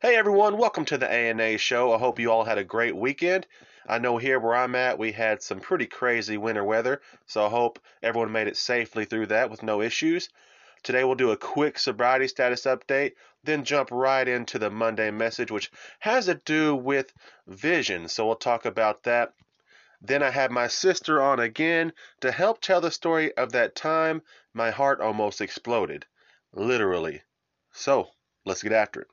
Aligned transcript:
Hey 0.00 0.14
everyone, 0.14 0.58
welcome 0.58 0.84
to 0.84 0.96
the 0.96 1.10
ANA 1.10 1.58
show. 1.58 1.92
I 1.92 1.98
hope 1.98 2.20
you 2.20 2.30
all 2.30 2.44
had 2.44 2.56
a 2.56 2.62
great 2.62 2.94
weekend. 2.94 3.48
I 3.84 3.98
know 3.98 4.16
here 4.16 4.38
where 4.38 4.54
I'm 4.54 4.76
at, 4.76 4.96
we 4.96 5.10
had 5.10 5.42
some 5.42 5.58
pretty 5.58 5.86
crazy 5.86 6.36
winter 6.36 6.62
weather, 6.62 7.00
so 7.26 7.44
I 7.44 7.48
hope 7.48 7.80
everyone 8.00 8.30
made 8.30 8.46
it 8.46 8.56
safely 8.56 9.06
through 9.06 9.26
that 9.26 9.50
with 9.50 9.64
no 9.64 9.82
issues. 9.82 10.28
Today 10.84 11.02
we'll 11.02 11.16
do 11.16 11.32
a 11.32 11.36
quick 11.36 11.80
sobriety 11.80 12.28
status 12.28 12.62
update, 12.62 13.14
then 13.42 13.64
jump 13.64 13.90
right 13.90 14.28
into 14.28 14.56
the 14.60 14.70
Monday 14.70 15.10
message, 15.10 15.50
which 15.50 15.68
has 15.98 16.26
to 16.26 16.36
do 16.36 16.76
with 16.76 17.12
vision. 17.48 18.06
So 18.06 18.24
we'll 18.24 18.36
talk 18.36 18.66
about 18.66 19.02
that. 19.02 19.32
Then 20.00 20.22
I 20.22 20.30
have 20.30 20.52
my 20.52 20.68
sister 20.68 21.20
on 21.20 21.40
again 21.40 21.92
to 22.20 22.30
help 22.30 22.60
tell 22.60 22.80
the 22.80 22.92
story 22.92 23.36
of 23.36 23.50
that 23.50 23.74
time 23.74 24.22
my 24.54 24.70
heart 24.70 25.00
almost 25.00 25.40
exploded. 25.40 26.06
Literally. 26.52 27.22
So 27.72 28.10
let's 28.44 28.62
get 28.62 28.70
after 28.70 29.00
it. 29.00 29.08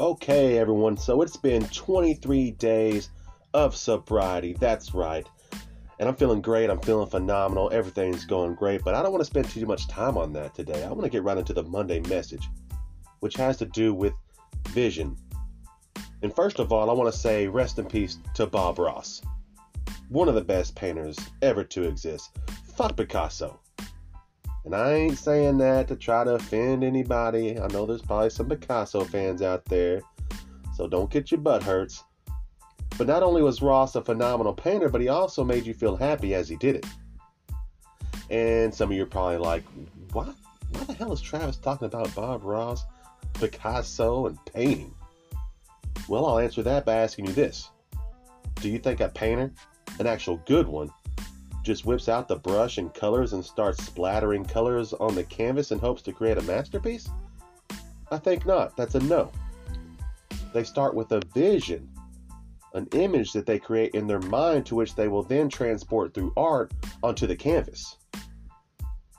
Okay, 0.00 0.56
everyone, 0.56 0.96
so 0.96 1.20
it's 1.20 1.36
been 1.36 1.62
23 1.66 2.52
days 2.52 3.10
of 3.52 3.76
sobriety. 3.76 4.56
That's 4.58 4.94
right. 4.94 5.28
And 5.98 6.08
I'm 6.08 6.16
feeling 6.16 6.40
great. 6.40 6.70
I'm 6.70 6.80
feeling 6.80 7.06
phenomenal. 7.06 7.68
Everything's 7.70 8.24
going 8.24 8.54
great. 8.54 8.82
But 8.82 8.94
I 8.94 9.02
don't 9.02 9.12
want 9.12 9.20
to 9.20 9.26
spend 9.26 9.50
too 9.50 9.66
much 9.66 9.88
time 9.88 10.16
on 10.16 10.32
that 10.32 10.54
today. 10.54 10.84
I 10.84 10.88
want 10.88 11.02
to 11.02 11.10
get 11.10 11.22
right 11.22 11.36
into 11.36 11.52
the 11.52 11.64
Monday 11.64 12.00
message, 12.00 12.48
which 13.18 13.36
has 13.36 13.58
to 13.58 13.66
do 13.66 13.92
with 13.92 14.14
vision. 14.68 15.18
And 16.22 16.34
first 16.34 16.60
of 16.60 16.72
all, 16.72 16.88
I 16.88 16.94
want 16.94 17.12
to 17.12 17.18
say 17.20 17.46
rest 17.46 17.78
in 17.78 17.84
peace 17.84 18.16
to 18.36 18.46
Bob 18.46 18.78
Ross, 18.78 19.20
one 20.08 20.30
of 20.30 20.34
the 20.34 20.40
best 20.40 20.74
painters 20.74 21.18
ever 21.42 21.62
to 21.64 21.86
exist. 21.86 22.30
Fuck 22.74 22.96
Picasso. 22.96 23.59
And 24.64 24.74
I 24.74 24.92
ain't 24.92 25.18
saying 25.18 25.58
that 25.58 25.88
to 25.88 25.96
try 25.96 26.24
to 26.24 26.34
offend 26.34 26.84
anybody. 26.84 27.58
I 27.58 27.66
know 27.68 27.86
there's 27.86 28.02
probably 28.02 28.30
some 28.30 28.48
Picasso 28.48 29.04
fans 29.04 29.40
out 29.40 29.64
there, 29.64 30.02
so 30.74 30.86
don't 30.86 31.10
get 31.10 31.30
your 31.30 31.40
butt 31.40 31.62
hurts. 31.62 32.04
But 32.98 33.06
not 33.06 33.22
only 33.22 33.42
was 33.42 33.62
Ross 33.62 33.94
a 33.96 34.02
phenomenal 34.02 34.52
painter, 34.52 34.90
but 34.90 35.00
he 35.00 35.08
also 35.08 35.42
made 35.42 35.64
you 35.64 35.72
feel 35.72 35.96
happy 35.96 36.34
as 36.34 36.48
he 36.48 36.56
did 36.56 36.76
it. 36.76 36.86
And 38.28 38.74
some 38.74 38.90
of 38.90 38.96
you 38.96 39.04
are 39.04 39.06
probably 39.06 39.38
like, 39.38 39.64
what? 40.12 40.34
Why 40.72 40.84
the 40.84 40.92
hell 40.92 41.12
is 41.12 41.20
Travis 41.20 41.56
talking 41.56 41.86
about 41.86 42.14
Bob 42.14 42.44
Ross, 42.44 42.84
Picasso, 43.34 44.26
and 44.26 44.38
painting? 44.44 44.94
Well, 46.08 46.26
I'll 46.26 46.38
answer 46.38 46.62
that 46.62 46.84
by 46.84 46.96
asking 46.96 47.26
you 47.26 47.32
this 47.32 47.70
Do 48.56 48.68
you 48.68 48.78
think 48.78 49.00
a 49.00 49.08
painter, 49.08 49.52
an 49.98 50.06
actual 50.06 50.36
good 50.46 50.68
one, 50.68 50.90
just 51.70 51.86
whips 51.86 52.08
out 52.08 52.26
the 52.26 52.34
brush 52.34 52.78
and 52.78 52.92
colors 52.94 53.32
and 53.32 53.44
starts 53.44 53.84
splattering 53.84 54.44
colors 54.44 54.92
on 54.94 55.14
the 55.14 55.22
canvas 55.22 55.70
and 55.70 55.80
hopes 55.80 56.02
to 56.02 56.12
create 56.12 56.36
a 56.36 56.42
masterpiece? 56.42 57.08
I 58.10 58.18
think 58.18 58.44
not. 58.44 58.76
That's 58.76 58.96
a 58.96 59.00
no. 59.04 59.30
They 60.52 60.64
start 60.64 60.96
with 60.96 61.12
a 61.12 61.22
vision, 61.32 61.88
an 62.74 62.88
image 62.90 63.32
that 63.34 63.46
they 63.46 63.60
create 63.60 63.94
in 63.94 64.08
their 64.08 64.18
mind 64.18 64.66
to 64.66 64.74
which 64.74 64.96
they 64.96 65.06
will 65.06 65.22
then 65.22 65.48
transport 65.48 66.12
through 66.12 66.32
art 66.36 66.72
onto 67.04 67.28
the 67.28 67.36
canvas. 67.36 67.98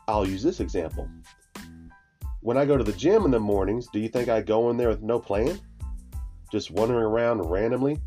I'll 0.09 0.27
use 0.27 0.43
this 0.43 0.59
example. 0.59 1.07
When 2.41 2.57
I 2.57 2.65
go 2.65 2.75
to 2.75 2.83
the 2.83 2.91
gym 2.91 3.23
in 3.23 3.31
the 3.31 3.39
mornings, 3.39 3.87
do 3.93 3.99
you 3.99 4.09
think 4.09 4.27
I 4.27 4.41
go 4.41 4.69
in 4.71 4.75
there 4.75 4.89
with 4.89 5.01
no 5.01 5.19
plan? 5.19 5.57
Just 6.51 6.69
wandering 6.69 7.05
around 7.05 7.49
randomly, 7.49 8.01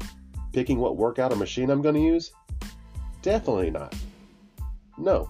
picking 0.53 0.81
what 0.81 0.99
workout 0.99 1.33
or 1.33 1.37
machine 1.37 1.71
I'm 1.71 1.81
going 1.81 1.95
to 1.95 2.01
use? 2.03 2.31
Definitely 3.23 3.71
not. 3.71 3.95
No, 4.97 5.29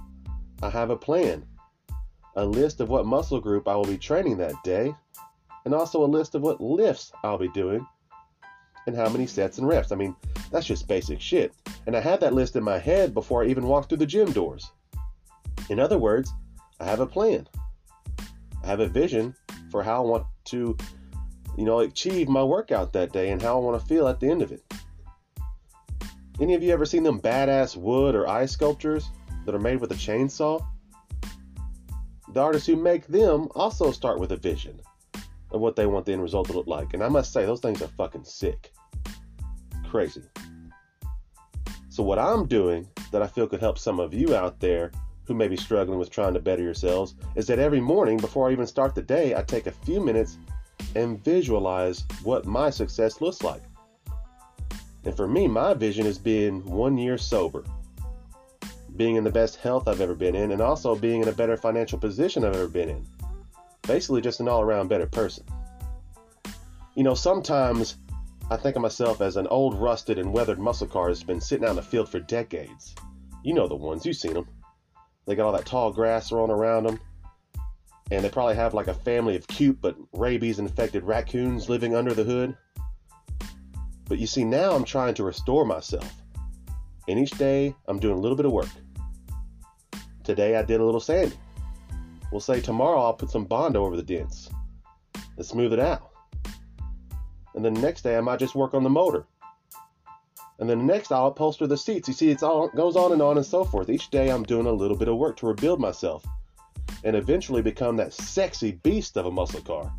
I 0.62 0.70
have 0.70 0.90
a 0.90 0.96
plan, 0.96 1.44
a 2.36 2.44
list 2.44 2.80
of 2.80 2.88
what 2.88 3.06
muscle 3.06 3.40
group 3.40 3.66
I 3.66 3.76
will 3.76 3.84
be 3.84 3.98
training 3.98 4.36
that 4.38 4.62
day, 4.62 4.94
and 5.64 5.74
also 5.74 6.04
a 6.04 6.06
list 6.06 6.34
of 6.34 6.42
what 6.42 6.60
lifts 6.60 7.12
I'll 7.22 7.38
be 7.38 7.48
doing 7.48 7.86
and 8.86 8.94
how 8.94 9.08
many 9.08 9.26
sets 9.26 9.58
and 9.58 9.66
reps. 9.66 9.92
I 9.92 9.96
mean, 9.96 10.14
that's 10.50 10.66
just 10.66 10.86
basic 10.88 11.20
shit. 11.20 11.54
And 11.86 11.96
I 11.96 12.00
had 12.00 12.20
that 12.20 12.34
list 12.34 12.56
in 12.56 12.62
my 12.62 12.78
head 12.78 13.14
before 13.14 13.42
I 13.42 13.46
even 13.46 13.66
walked 13.66 13.88
through 13.88 13.98
the 13.98 14.06
gym 14.06 14.32
doors. 14.32 14.70
In 15.70 15.80
other 15.80 15.98
words, 15.98 16.32
I 16.80 16.84
have 16.84 17.00
a 17.00 17.06
plan. 17.06 17.48
I 18.62 18.66
have 18.66 18.80
a 18.80 18.88
vision 18.88 19.34
for 19.70 19.82
how 19.82 20.04
I 20.04 20.06
want 20.06 20.26
to, 20.46 20.76
you 21.56 21.64
know, 21.64 21.80
achieve 21.80 22.28
my 22.28 22.42
workout 22.42 22.92
that 22.92 23.12
day 23.12 23.30
and 23.30 23.40
how 23.40 23.56
I 23.56 23.60
want 23.60 23.80
to 23.80 23.86
feel 23.86 24.08
at 24.08 24.20
the 24.20 24.30
end 24.30 24.42
of 24.42 24.52
it. 24.52 24.62
Any 26.40 26.54
of 26.54 26.62
you 26.62 26.72
ever 26.72 26.84
seen 26.84 27.04
them 27.04 27.20
badass 27.20 27.76
wood 27.76 28.14
or 28.14 28.28
ice 28.28 28.52
sculptures? 28.52 29.08
That 29.44 29.54
are 29.54 29.60
made 29.60 29.80
with 29.80 29.92
a 29.92 29.96
chainsaw, 29.96 30.64
the 32.32 32.40
artists 32.40 32.66
who 32.66 32.76
make 32.76 33.06
them 33.06 33.48
also 33.54 33.92
start 33.92 34.18
with 34.18 34.32
a 34.32 34.36
vision 34.36 34.80
of 35.50 35.60
what 35.60 35.76
they 35.76 35.86
want 35.86 36.04
the 36.04 36.12
end 36.12 36.22
result 36.22 36.48
to 36.48 36.52
look 36.52 36.66
like. 36.66 36.94
And 36.94 37.02
I 37.02 37.08
must 37.08 37.32
say, 37.32 37.46
those 37.46 37.60
things 37.60 37.80
are 37.80 37.88
fucking 37.88 38.24
sick. 38.24 38.72
Crazy. 39.88 40.22
So, 41.90 42.02
what 42.02 42.18
I'm 42.18 42.46
doing 42.46 42.88
that 43.12 43.22
I 43.22 43.28
feel 43.28 43.46
could 43.46 43.60
help 43.60 43.78
some 43.78 44.00
of 44.00 44.12
you 44.12 44.34
out 44.34 44.58
there 44.58 44.90
who 45.26 45.34
may 45.34 45.46
be 45.46 45.56
struggling 45.56 45.98
with 45.98 46.10
trying 46.10 46.34
to 46.34 46.40
better 46.40 46.62
yourselves 46.62 47.14
is 47.36 47.46
that 47.46 47.60
every 47.60 47.80
morning 47.80 48.16
before 48.16 48.48
I 48.48 48.52
even 48.52 48.66
start 48.66 48.94
the 48.94 49.02
day, 49.02 49.36
I 49.36 49.42
take 49.42 49.68
a 49.68 49.72
few 49.72 50.00
minutes 50.00 50.38
and 50.96 51.22
visualize 51.24 52.04
what 52.24 52.46
my 52.46 52.68
success 52.70 53.20
looks 53.20 53.42
like. 53.42 53.62
And 55.04 55.16
for 55.16 55.28
me, 55.28 55.46
my 55.46 55.74
vision 55.74 56.06
is 56.06 56.18
being 56.18 56.64
one 56.64 56.98
year 56.98 57.16
sober 57.16 57.64
being 58.96 59.16
in 59.16 59.24
the 59.24 59.30
best 59.30 59.56
health 59.56 59.88
I've 59.88 60.00
ever 60.00 60.14
been 60.14 60.34
in, 60.34 60.52
and 60.52 60.60
also 60.60 60.94
being 60.94 61.22
in 61.22 61.28
a 61.28 61.32
better 61.32 61.56
financial 61.56 61.98
position 61.98 62.44
I've 62.44 62.54
ever 62.54 62.68
been 62.68 62.88
in. 62.88 63.06
Basically, 63.82 64.20
just 64.20 64.40
an 64.40 64.48
all 64.48 64.62
around 64.62 64.88
better 64.88 65.06
person. 65.06 65.44
You 66.94 67.02
know, 67.02 67.14
sometimes 67.14 67.96
I 68.50 68.56
think 68.56 68.76
of 68.76 68.82
myself 68.82 69.20
as 69.20 69.36
an 69.36 69.46
old, 69.48 69.74
rusted, 69.74 70.18
and 70.18 70.32
weathered 70.32 70.58
muscle 70.58 70.86
car 70.86 71.08
that's 71.08 71.22
been 71.22 71.40
sitting 71.40 71.64
out 71.64 71.70
in 71.70 71.76
the 71.76 71.82
field 71.82 72.08
for 72.08 72.20
decades. 72.20 72.94
You 73.42 73.54
know 73.54 73.66
the 73.66 73.74
ones, 73.74 74.06
you've 74.06 74.16
seen 74.16 74.34
them. 74.34 74.48
They 75.26 75.34
got 75.34 75.46
all 75.46 75.52
that 75.52 75.66
tall 75.66 75.92
grass 75.92 76.30
growing 76.30 76.50
around 76.50 76.86
them, 76.86 77.00
and 78.10 78.24
they 78.24 78.28
probably 78.28 78.54
have 78.54 78.74
like 78.74 78.88
a 78.88 78.94
family 78.94 79.36
of 79.36 79.46
cute 79.46 79.80
but 79.80 79.96
rabies 80.12 80.58
infected 80.58 81.02
raccoons 81.04 81.68
living 81.68 81.94
under 81.94 82.14
the 82.14 82.24
hood. 82.24 82.56
But 84.06 84.18
you 84.18 84.26
see, 84.26 84.44
now 84.44 84.72
I'm 84.72 84.84
trying 84.84 85.14
to 85.14 85.24
restore 85.24 85.64
myself. 85.64 86.12
And 87.08 87.18
each 87.18 87.32
day 87.32 87.74
I'm 87.86 87.98
doing 87.98 88.16
a 88.16 88.20
little 88.20 88.36
bit 88.36 88.46
of 88.46 88.52
work. 88.52 88.68
Today 90.22 90.56
I 90.56 90.62
did 90.62 90.80
a 90.80 90.84
little 90.84 91.00
sanding. 91.00 91.38
We'll 92.32 92.40
say 92.40 92.60
tomorrow 92.60 93.00
I'll 93.00 93.14
put 93.14 93.30
some 93.30 93.44
Bondo 93.44 93.84
over 93.84 93.96
the 93.96 94.02
dents 94.02 94.50
and 95.36 95.44
smooth 95.44 95.72
it 95.72 95.78
out. 95.78 96.10
And 97.54 97.64
then 97.64 97.74
the 97.74 97.80
next 97.80 98.02
day 98.02 98.16
I 98.16 98.20
might 98.20 98.40
just 98.40 98.54
work 98.54 98.74
on 98.74 98.82
the 98.82 98.90
motor. 98.90 99.26
And 100.58 100.70
then 100.70 100.78
the 100.78 100.84
next 100.84 101.12
I'll 101.12 101.32
upholster 101.32 101.68
the 101.68 101.76
seats. 101.76 102.08
You 102.08 102.14
see, 102.14 102.30
it 102.30 102.42
all 102.42 102.68
goes 102.68 102.96
on 102.96 103.12
and 103.12 103.20
on 103.20 103.36
and 103.36 103.46
so 103.46 103.64
forth. 103.64 103.90
Each 103.90 104.10
day 104.10 104.30
I'm 104.30 104.44
doing 104.44 104.66
a 104.66 104.72
little 104.72 104.96
bit 104.96 105.08
of 105.08 105.16
work 105.16 105.36
to 105.38 105.46
rebuild 105.46 105.80
myself 105.80 106.24
and 107.02 107.16
eventually 107.16 107.62
become 107.62 107.96
that 107.96 108.12
sexy 108.12 108.72
beast 108.72 109.16
of 109.16 109.26
a 109.26 109.30
muscle 109.30 109.60
car. 109.60 109.92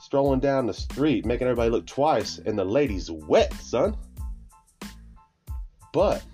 Strolling 0.00 0.40
down 0.40 0.66
the 0.66 0.74
street, 0.74 1.26
making 1.26 1.46
everybody 1.46 1.70
look 1.70 1.86
twice, 1.86 2.38
and 2.38 2.58
the 2.58 2.64
ladies 2.64 3.10
wet, 3.10 3.52
son. 3.54 3.96
But 5.94 6.24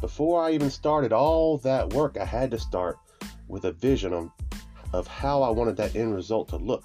before 0.00 0.42
I 0.42 0.52
even 0.52 0.70
started 0.70 1.12
all 1.12 1.58
that 1.58 1.92
work, 1.92 2.16
I 2.18 2.24
had 2.24 2.50
to 2.52 2.58
start 2.58 2.96
with 3.46 3.66
a 3.66 3.72
vision 3.72 4.14
of, 4.14 4.30
of 4.94 5.06
how 5.06 5.42
I 5.42 5.50
wanted 5.50 5.76
that 5.76 5.94
end 5.94 6.14
result 6.14 6.48
to 6.48 6.56
look. 6.56 6.82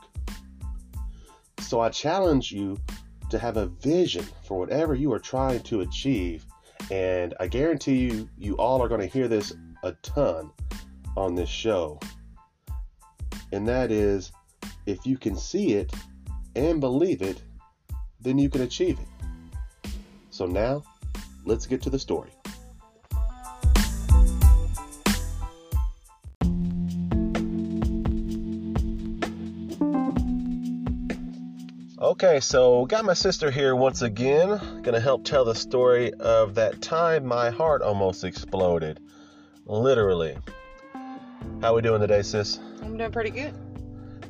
So 1.61 1.79
I 1.79 1.88
challenge 1.88 2.51
you 2.51 2.77
to 3.29 3.39
have 3.39 3.55
a 3.55 3.67
vision 3.67 4.25
for 4.43 4.59
whatever 4.59 4.93
you 4.93 5.11
are 5.13 5.19
trying 5.19 5.61
to 5.63 5.79
achieve. 5.81 6.45
And 6.91 7.33
I 7.39 7.47
guarantee 7.47 8.09
you, 8.09 8.29
you 8.38 8.57
all 8.57 8.83
are 8.83 8.89
going 8.89 9.01
to 9.01 9.07
hear 9.07 9.29
this 9.29 9.53
a 9.83 9.94
ton 10.01 10.51
on 11.15 11.33
this 11.33 11.49
show. 11.49 11.97
And 13.53 13.65
that 13.69 13.89
is 13.89 14.33
if 14.85 15.06
you 15.06 15.18
can 15.18 15.38
see 15.38 15.75
it 15.75 15.94
and 16.57 16.81
believe 16.81 17.21
it, 17.21 17.41
then 18.19 18.38
you 18.38 18.50
can 18.50 18.63
achieve 18.63 19.00
it. 19.00 19.91
So 20.29 20.45
now, 20.45 20.83
let's 21.47 21.65
get 21.65 21.81
to 21.83 21.89
the 21.89 21.99
story. 21.99 22.31
Okay, 31.99 32.39
so 32.39 32.85
got 32.85 33.05
my 33.05 33.13
sister 33.13 33.49
here 33.49 33.75
once 33.75 34.01
again. 34.01 34.81
Gonna 34.83 34.99
help 34.99 35.23
tell 35.23 35.45
the 35.45 35.55
story 35.55 36.13
of 36.13 36.55
that 36.55 36.81
time 36.81 37.25
my 37.25 37.50
heart 37.50 37.81
almost 37.81 38.23
exploded. 38.23 39.00
Literally. 39.65 40.38
How 41.61 41.75
we 41.75 41.81
doing 41.81 42.01
today, 42.01 42.21
sis? 42.21 42.59
I'm 42.83 42.97
doing 42.97 43.11
pretty 43.11 43.31
good. 43.31 43.53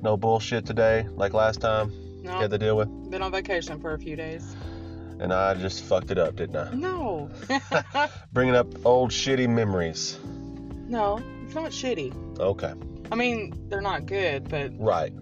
No 0.01 0.15
bullshit 0.15 0.65
today, 0.65 1.07
like 1.15 1.33
last 1.33 1.59
time 1.59 1.91
No, 2.23 2.35
you 2.35 2.41
had 2.41 2.51
to 2.51 2.57
deal 2.57 2.77
with? 2.77 2.87
been 3.09 3.21
on 3.21 3.31
vacation 3.31 3.79
for 3.79 3.93
a 3.93 3.99
few 3.99 4.15
days. 4.15 4.55
And 5.19 5.33
I 5.33 5.53
just 5.55 5.83
fucked 5.83 6.11
it 6.11 6.17
up, 6.17 6.35
didn't 6.35 6.55
I? 6.57 6.73
No. 6.73 7.29
Bringing 8.33 8.55
up 8.55 8.67
old 8.85 9.11
shitty 9.11 9.49
memories. 9.49 10.19
no, 10.87 11.21
it's 11.43 11.55
not 11.55 11.71
shitty. 11.71 12.39
Okay. 12.39 12.73
I 13.11 13.15
mean, 13.15 13.53
they're 13.69 13.81
not 13.81 14.05
good, 14.05 14.47
but 14.49 14.71
Right. 14.77 15.13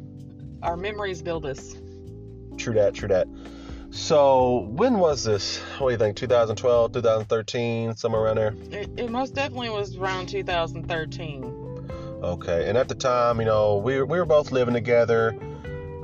our 0.64 0.76
memories 0.76 1.22
build 1.22 1.46
us. 1.46 1.76
True 2.58 2.74
that, 2.74 2.94
true 2.96 3.08
that. 3.10 3.28
So, 3.92 4.68
when 4.72 5.00
was 5.00 5.24
this? 5.24 5.60
What 5.78 5.88
do 5.90 5.94
you 5.94 5.98
think? 5.98 6.18
2012, 6.18 6.92
2013, 6.94 7.96
somewhere 7.96 8.24
around 8.24 8.36
there? 8.38 8.54
It, 8.72 8.90
it 8.98 9.10
most 9.10 9.36
definitely 9.36 9.70
was 9.70 9.96
around 9.96 10.28
2013. 10.28 11.90
Okay. 12.24 12.68
And 12.68 12.78
at 12.78 12.90
the 12.90 12.96
time, 12.96 13.40
you 13.40 13.46
know, 13.46 13.78
we, 13.78 14.02
we 14.02 14.18
were 14.18 14.26
both 14.26 14.52
living 14.52 14.74
together. 14.74 15.38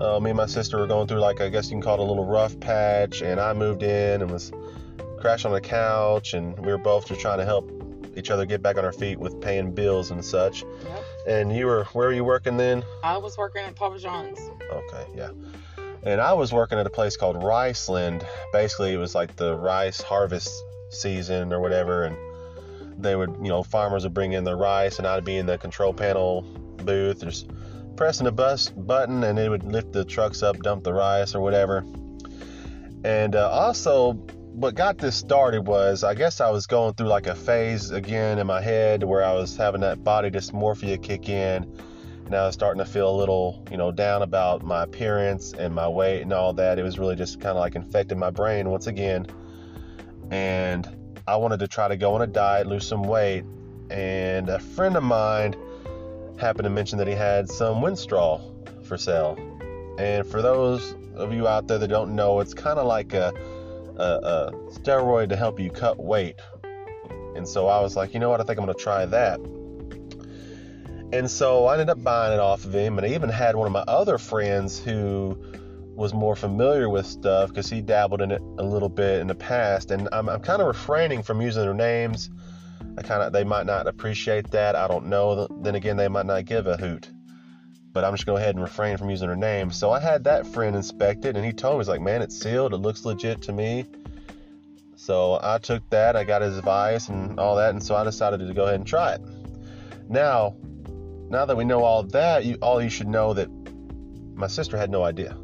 Uh, 0.01 0.19
me 0.19 0.31
and 0.31 0.37
my 0.37 0.47
sister 0.47 0.79
were 0.79 0.87
going 0.87 1.07
through, 1.07 1.19
like, 1.19 1.41
I 1.41 1.49
guess 1.49 1.69
you 1.69 1.75
can 1.75 1.81
call 1.81 1.93
it 1.93 1.99
a 1.99 2.03
little 2.03 2.25
rough 2.25 2.59
patch. 2.59 3.21
And 3.21 3.39
I 3.39 3.53
moved 3.53 3.83
in 3.83 4.23
and 4.23 4.31
was 4.31 4.51
crashed 5.19 5.45
on 5.45 5.51
the 5.51 5.61
couch. 5.61 6.33
And 6.33 6.57
we 6.57 6.71
were 6.71 6.79
both 6.79 7.07
just 7.07 7.21
trying 7.21 7.37
to 7.37 7.45
help 7.45 7.69
each 8.17 8.31
other 8.31 8.45
get 8.45 8.63
back 8.63 8.77
on 8.77 8.83
our 8.83 8.91
feet 8.91 9.19
with 9.19 9.39
paying 9.39 9.73
bills 9.73 10.09
and 10.09 10.25
such. 10.25 10.63
Yep. 10.63 11.03
And 11.27 11.55
you 11.55 11.67
were, 11.67 11.83
where 11.93 12.07
were 12.07 12.13
you 12.13 12.23
working 12.23 12.57
then? 12.57 12.83
I 13.03 13.17
was 13.17 13.37
working 13.37 13.61
at 13.63 13.75
Papa 13.75 13.99
John's. 13.99 14.39
Okay, 14.71 15.05
yeah. 15.15 15.29
And 16.03 16.19
I 16.19 16.33
was 16.33 16.51
working 16.51 16.79
at 16.79 16.87
a 16.87 16.89
place 16.89 17.15
called 17.15 17.35
Riceland. 17.35 18.25
Basically, 18.51 18.93
it 18.93 18.97
was 18.97 19.13
like 19.13 19.35
the 19.35 19.55
rice 19.55 20.01
harvest 20.01 20.51
season 20.89 21.53
or 21.53 21.59
whatever, 21.59 22.05
and 22.05 22.17
they 22.97 23.15
would, 23.15 23.35
you 23.41 23.49
know, 23.49 23.61
farmers 23.61 24.03
would 24.03 24.13
bring 24.13 24.33
in 24.33 24.43
their 24.43 24.57
rice, 24.57 24.97
and 24.97 25.05
I'd 25.05 25.23
be 25.23 25.37
in 25.37 25.45
the 25.45 25.59
control 25.59 25.93
panel 25.93 26.41
booth, 26.83 27.21
just 27.21 27.47
pressing 27.95 28.27
a 28.27 28.31
bus 28.31 28.69
button, 28.69 29.23
and 29.23 29.37
it 29.37 29.49
would 29.49 29.63
lift 29.63 29.93
the 29.93 30.05
trucks 30.05 30.43
up, 30.43 30.57
dump 30.59 30.83
the 30.83 30.93
rice 30.93 31.35
or 31.35 31.41
whatever. 31.41 31.85
And 33.03 33.35
uh, 33.35 33.49
also, 33.49 34.13
what 34.13 34.75
got 34.75 34.97
this 34.97 35.15
started 35.15 35.65
was, 35.67 36.03
I 36.03 36.13
guess 36.13 36.41
I 36.41 36.49
was 36.49 36.67
going 36.67 36.93
through 36.93 37.07
like 37.07 37.27
a 37.27 37.35
phase 37.35 37.91
again 37.91 38.37
in 38.37 38.47
my 38.47 38.61
head 38.61 39.03
where 39.03 39.23
I 39.23 39.33
was 39.33 39.55
having 39.55 39.81
that 39.81 40.03
body 40.03 40.29
dysmorphia 40.29 41.01
kick 41.01 41.29
in 41.29 41.65
and 42.31 42.39
I 42.39 42.45
was 42.45 42.53
starting 42.53 42.83
to 42.83 42.89
feel 42.89 43.09
a 43.09 43.17
little, 43.17 43.65
you 43.69 43.75
know, 43.75 43.91
down 43.91 44.21
about 44.21 44.63
my 44.63 44.83
appearance 44.83 45.51
and 45.51 45.75
my 45.75 45.87
weight 45.87 46.21
and 46.21 46.31
all 46.31 46.53
that. 46.53 46.79
It 46.79 46.83
was 46.83 46.97
really 46.97 47.17
just 47.17 47.41
kind 47.41 47.57
of 47.57 47.57
like 47.57 47.75
infecting 47.75 48.17
my 48.17 48.29
brain 48.29 48.69
once 48.69 48.87
again. 48.87 49.27
And 50.29 50.87
I 51.27 51.35
wanted 51.35 51.59
to 51.59 51.67
try 51.67 51.89
to 51.89 51.97
go 51.97 52.13
on 52.13 52.21
a 52.21 52.27
diet, 52.27 52.67
lose 52.67 52.87
some 52.87 53.03
weight. 53.03 53.43
And 53.89 54.47
a 54.47 54.59
friend 54.59 54.95
of 54.95 55.03
mine 55.03 55.55
happened 56.37 56.63
to 56.65 56.69
mention 56.69 56.97
that 56.97 57.07
he 57.07 57.13
had 57.13 57.49
some 57.49 57.81
Winstrol 57.81 58.41
for 58.85 58.97
sale. 58.97 59.37
And 59.97 60.25
for 60.25 60.41
those 60.41 60.95
of 61.15 61.33
you 61.33 61.47
out 61.47 61.67
there 61.67 61.77
that 61.77 61.87
don't 61.87 62.15
know, 62.15 62.39
it's 62.39 62.53
kind 62.53 62.79
of 62.79 62.87
like 62.87 63.13
a, 63.13 63.31
a, 63.97 64.03
a 64.03 64.51
steroid 64.71 65.29
to 65.29 65.35
help 65.35 65.59
you 65.59 65.69
cut 65.69 65.97
weight. 65.97 66.39
And 67.35 67.47
so 67.47 67.67
I 67.67 67.79
was 67.81 67.95
like, 67.95 68.13
you 68.13 68.19
know 68.19 68.29
what? 68.29 68.41
I 68.41 68.43
think 68.43 68.59
I'm 68.59 68.65
going 68.65 68.77
to 68.77 68.83
try 68.83 69.05
that. 69.05 69.39
And 71.13 71.29
so 71.29 71.65
I 71.65 71.73
ended 71.73 71.89
up 71.89 72.03
buying 72.03 72.33
it 72.33 72.39
off 72.39 72.65
of 72.65 72.73
him. 72.73 72.97
And 72.97 73.05
I 73.05 73.11
even 73.11 73.29
had 73.29 73.55
one 73.55 73.67
of 73.67 73.73
my 73.73 73.83
other 73.87 74.17
friends 74.17 74.79
who 74.79 75.37
was 75.93 76.13
more 76.13 76.35
familiar 76.35 76.89
with 76.89 77.05
stuff 77.05 77.49
because 77.49 77.69
he 77.69 77.81
dabbled 77.81 78.21
in 78.21 78.31
it 78.31 78.41
a 78.57 78.63
little 78.63 78.89
bit 78.89 79.19
in 79.19 79.27
the 79.27 79.35
past. 79.35 79.91
And 79.91 80.07
I'm, 80.11 80.29
I'm 80.29 80.41
kind 80.41 80.61
of 80.61 80.67
refraining 80.67 81.21
from 81.21 81.41
using 81.41 81.63
their 81.63 81.73
names. 81.73 82.29
I 82.97 83.01
kind 83.01 83.23
of 83.23 83.33
they 83.33 83.43
might 83.43 83.65
not 83.65 83.87
appreciate 83.87 84.51
that. 84.51 84.75
I 84.75 84.87
don't 84.87 85.07
know. 85.07 85.47
Then 85.47 85.75
again, 85.75 85.97
they 85.97 86.07
might 86.07 86.25
not 86.25 86.45
give 86.45 86.67
a 86.67 86.77
hoot. 86.77 87.09
But 87.93 88.05
I'm 88.05 88.13
just 88.13 88.25
going 88.25 88.37
to 88.37 88.39
go 88.39 88.43
ahead 88.43 88.55
and 88.55 88.63
refrain 88.63 88.97
from 88.97 89.09
using 89.09 89.27
their 89.27 89.35
name. 89.35 89.71
So 89.71 89.91
I 89.91 89.99
had 89.99 90.23
that 90.23 90.47
friend 90.47 90.75
inspect 90.77 91.25
it, 91.25 91.35
and 91.35 91.45
he 91.45 91.51
told 91.51 91.75
me, 91.75 91.79
he's 91.79 91.89
like, 91.89 91.99
man, 91.99 92.21
it's 92.21 92.39
sealed. 92.39 92.73
It 92.73 92.77
looks 92.77 93.03
legit 93.03 93.41
to 93.43 93.51
me. 93.51 93.85
So 94.95 95.39
I 95.41 95.57
took 95.57 95.89
that. 95.89 96.15
I 96.15 96.23
got 96.23 96.41
his 96.41 96.57
advice 96.57 97.09
and 97.09 97.39
all 97.39 97.57
that. 97.57 97.71
And 97.71 97.83
so 97.83 97.95
I 97.95 98.03
decided 98.03 98.39
to 98.39 98.53
go 98.53 98.63
ahead 98.63 98.75
and 98.75 98.87
try 98.87 99.13
it. 99.13 99.21
Now, 100.07 100.55
now 101.29 101.45
that 101.45 101.57
we 101.57 101.63
know 101.63 101.83
all 101.83 102.03
that, 102.03 102.45
you 102.45 102.57
all 102.61 102.81
you 102.81 102.89
should 102.89 103.07
know 103.07 103.33
that 103.33 103.49
my 104.35 104.47
sister 104.47 104.77
had 104.77 104.89
no 104.89 105.03
idea, 105.03 105.35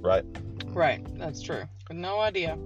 right? 0.00 0.24
Right, 0.68 1.04
that's 1.18 1.42
true. 1.42 1.64
No 1.90 2.20
idea. 2.20 2.56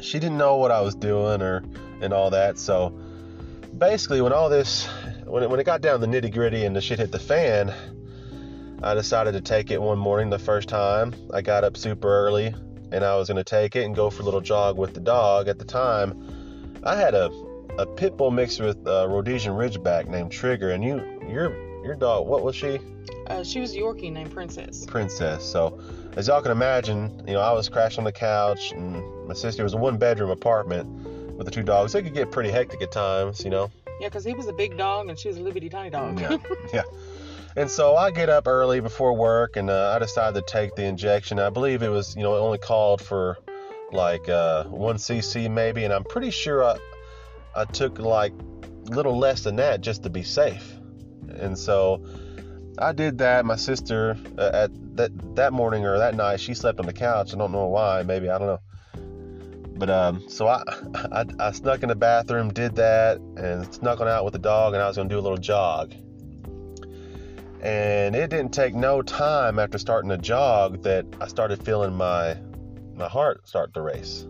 She 0.00 0.18
didn't 0.18 0.38
know 0.38 0.56
what 0.56 0.70
I 0.70 0.80
was 0.80 0.94
doing 0.94 1.42
or 1.42 1.62
and 2.00 2.12
all 2.12 2.30
that. 2.30 2.58
So 2.58 2.98
basically, 3.80 4.20
when 4.20 4.32
all 4.32 4.48
this, 4.48 4.86
when 5.24 5.42
it, 5.42 5.50
when 5.50 5.58
it 5.58 5.64
got 5.64 5.80
down 5.80 5.98
to 5.98 6.06
the 6.06 6.12
nitty 6.12 6.32
gritty 6.32 6.64
and 6.64 6.76
the 6.76 6.80
shit 6.80 6.98
hit 6.98 7.10
the 7.10 7.18
fan, 7.18 7.74
I 8.82 8.94
decided 8.94 9.32
to 9.32 9.40
take 9.40 9.70
it 9.70 9.80
one 9.80 9.98
morning. 9.98 10.30
The 10.30 10.38
first 10.38 10.68
time, 10.68 11.14
I 11.32 11.40
got 11.40 11.64
up 11.64 11.76
super 11.76 12.08
early 12.08 12.54
and 12.92 13.04
I 13.04 13.16
was 13.16 13.28
going 13.28 13.36
to 13.36 13.44
take 13.44 13.76
it 13.76 13.84
and 13.84 13.94
go 13.94 14.10
for 14.10 14.22
a 14.22 14.24
little 14.24 14.40
jog 14.40 14.76
with 14.76 14.94
the 14.94 15.00
dog. 15.00 15.48
At 15.48 15.58
the 15.58 15.64
time, 15.64 16.78
I 16.84 16.94
had 16.94 17.14
a 17.14 17.30
a 17.78 17.86
pit 17.86 18.16
bull 18.16 18.30
mixed 18.30 18.60
with 18.60 18.76
a 18.86 19.08
Rhodesian 19.08 19.52
Ridgeback 19.52 20.08
named 20.08 20.32
Trigger, 20.32 20.70
and 20.70 20.84
you 20.84 21.02
your 21.28 21.54
your 21.84 21.94
dog, 21.94 22.26
what 22.26 22.42
was 22.42 22.56
she? 22.56 22.78
Uh, 23.28 23.44
she 23.44 23.60
was 23.60 23.74
a 23.74 23.78
Yorkie 23.78 24.12
named 24.12 24.32
Princess. 24.32 24.84
Princess. 24.86 25.44
So, 25.44 25.80
as 26.16 26.26
y'all 26.26 26.42
can 26.42 26.50
imagine, 26.50 27.22
you 27.26 27.34
know, 27.34 27.40
I 27.40 27.52
was 27.52 27.68
crashed 27.68 27.96
on 27.96 28.04
the 28.04 28.12
couch, 28.12 28.72
and 28.72 29.26
my 29.26 29.34
sister 29.34 29.62
was 29.62 29.72
a 29.72 29.76
one 29.76 29.96
bedroom 29.96 30.30
apartment 30.30 30.88
with 31.40 31.46
the 31.46 31.50
two 31.50 31.62
dogs. 31.62 31.94
It 31.94 32.02
could 32.02 32.12
get 32.12 32.30
pretty 32.30 32.50
hectic 32.50 32.82
at 32.82 32.92
times, 32.92 33.42
you 33.42 33.50
know. 33.50 33.70
Yeah, 33.98 34.08
because 34.08 34.24
he 34.24 34.34
was 34.34 34.46
a 34.46 34.52
big 34.52 34.76
dog 34.76 35.08
and 35.08 35.18
she 35.18 35.28
was 35.28 35.38
a 35.38 35.40
little 35.40 35.54
bitty 35.54 35.70
tiny 35.70 35.88
dog. 35.88 36.20
Yeah. 36.20 36.36
yeah. 36.74 36.82
And 37.56 37.70
so 37.70 37.96
I 37.96 38.10
get 38.10 38.28
up 38.28 38.46
early 38.46 38.80
before 38.80 39.14
work, 39.16 39.56
and 39.56 39.70
uh, 39.70 39.94
I 39.96 39.98
decided 39.98 40.46
to 40.46 40.52
take 40.52 40.76
the 40.76 40.84
injection. 40.84 41.38
I 41.38 41.48
believe 41.48 41.82
it 41.82 41.88
was, 41.88 42.14
you 42.14 42.22
know, 42.22 42.36
it 42.36 42.40
only 42.40 42.58
called 42.58 43.00
for 43.00 43.38
like 43.90 44.28
uh, 44.28 44.64
one 44.64 44.96
cc 44.96 45.50
maybe, 45.50 45.82
and 45.84 45.94
I'm 45.94 46.04
pretty 46.04 46.30
sure 46.30 46.62
I, 46.62 46.78
I 47.56 47.64
took 47.64 47.98
like 47.98 48.32
a 48.88 48.90
little 48.90 49.18
less 49.18 49.42
than 49.42 49.56
that 49.56 49.80
just 49.80 50.02
to 50.02 50.10
be 50.10 50.22
safe. 50.22 50.74
And 51.30 51.58
so 51.58 52.04
I 52.78 52.92
did 52.92 53.18
that. 53.18 53.46
My 53.46 53.56
sister 53.56 54.18
uh, 54.36 54.50
at 54.52 54.96
that 54.96 55.36
that 55.36 55.54
morning 55.54 55.86
or 55.86 55.96
that 55.98 56.14
night, 56.14 56.38
she 56.38 56.52
slept 56.52 56.78
on 56.80 56.86
the 56.86 56.92
couch. 56.92 57.32
I 57.32 57.38
don't 57.38 57.50
know 57.50 57.66
why. 57.66 58.02
Maybe 58.02 58.28
I 58.28 58.36
don't 58.36 58.46
know. 58.46 58.60
But 59.80 59.88
um, 59.88 60.28
so 60.28 60.46
I, 60.46 60.62
I 60.94 61.24
I 61.40 61.52
snuck 61.52 61.82
in 61.82 61.88
the 61.88 61.96
bathroom, 61.96 62.52
did 62.52 62.76
that, 62.76 63.16
and 63.38 63.74
snuck 63.74 64.00
on 64.00 64.08
out 64.08 64.24
with 64.24 64.34
the 64.34 64.38
dog, 64.38 64.74
and 64.74 64.82
I 64.82 64.86
was 64.86 64.96
gonna 64.96 65.08
do 65.08 65.18
a 65.18 65.20
little 65.20 65.38
jog. 65.38 65.94
And 67.62 68.14
it 68.14 68.28
didn't 68.28 68.52
take 68.52 68.74
no 68.74 69.00
time 69.00 69.58
after 69.58 69.78
starting 69.78 70.10
to 70.10 70.18
jog 70.18 70.82
that 70.82 71.06
I 71.18 71.28
started 71.28 71.64
feeling 71.64 71.94
my 71.94 72.36
my 72.94 73.08
heart 73.08 73.48
start 73.48 73.72
to 73.72 73.80
race 73.80 74.26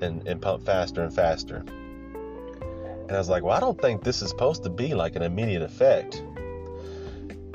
and, 0.00 0.26
and 0.26 0.40
pump 0.40 0.64
faster 0.64 1.02
and 1.02 1.14
faster. 1.14 1.56
And 1.58 3.12
I 3.12 3.18
was 3.18 3.28
like, 3.28 3.42
well, 3.42 3.54
I 3.54 3.60
don't 3.60 3.78
think 3.78 4.02
this 4.02 4.22
is 4.22 4.30
supposed 4.30 4.62
to 4.62 4.70
be 4.70 4.94
like 4.94 5.16
an 5.16 5.22
immediate 5.22 5.60
effect. 5.60 6.24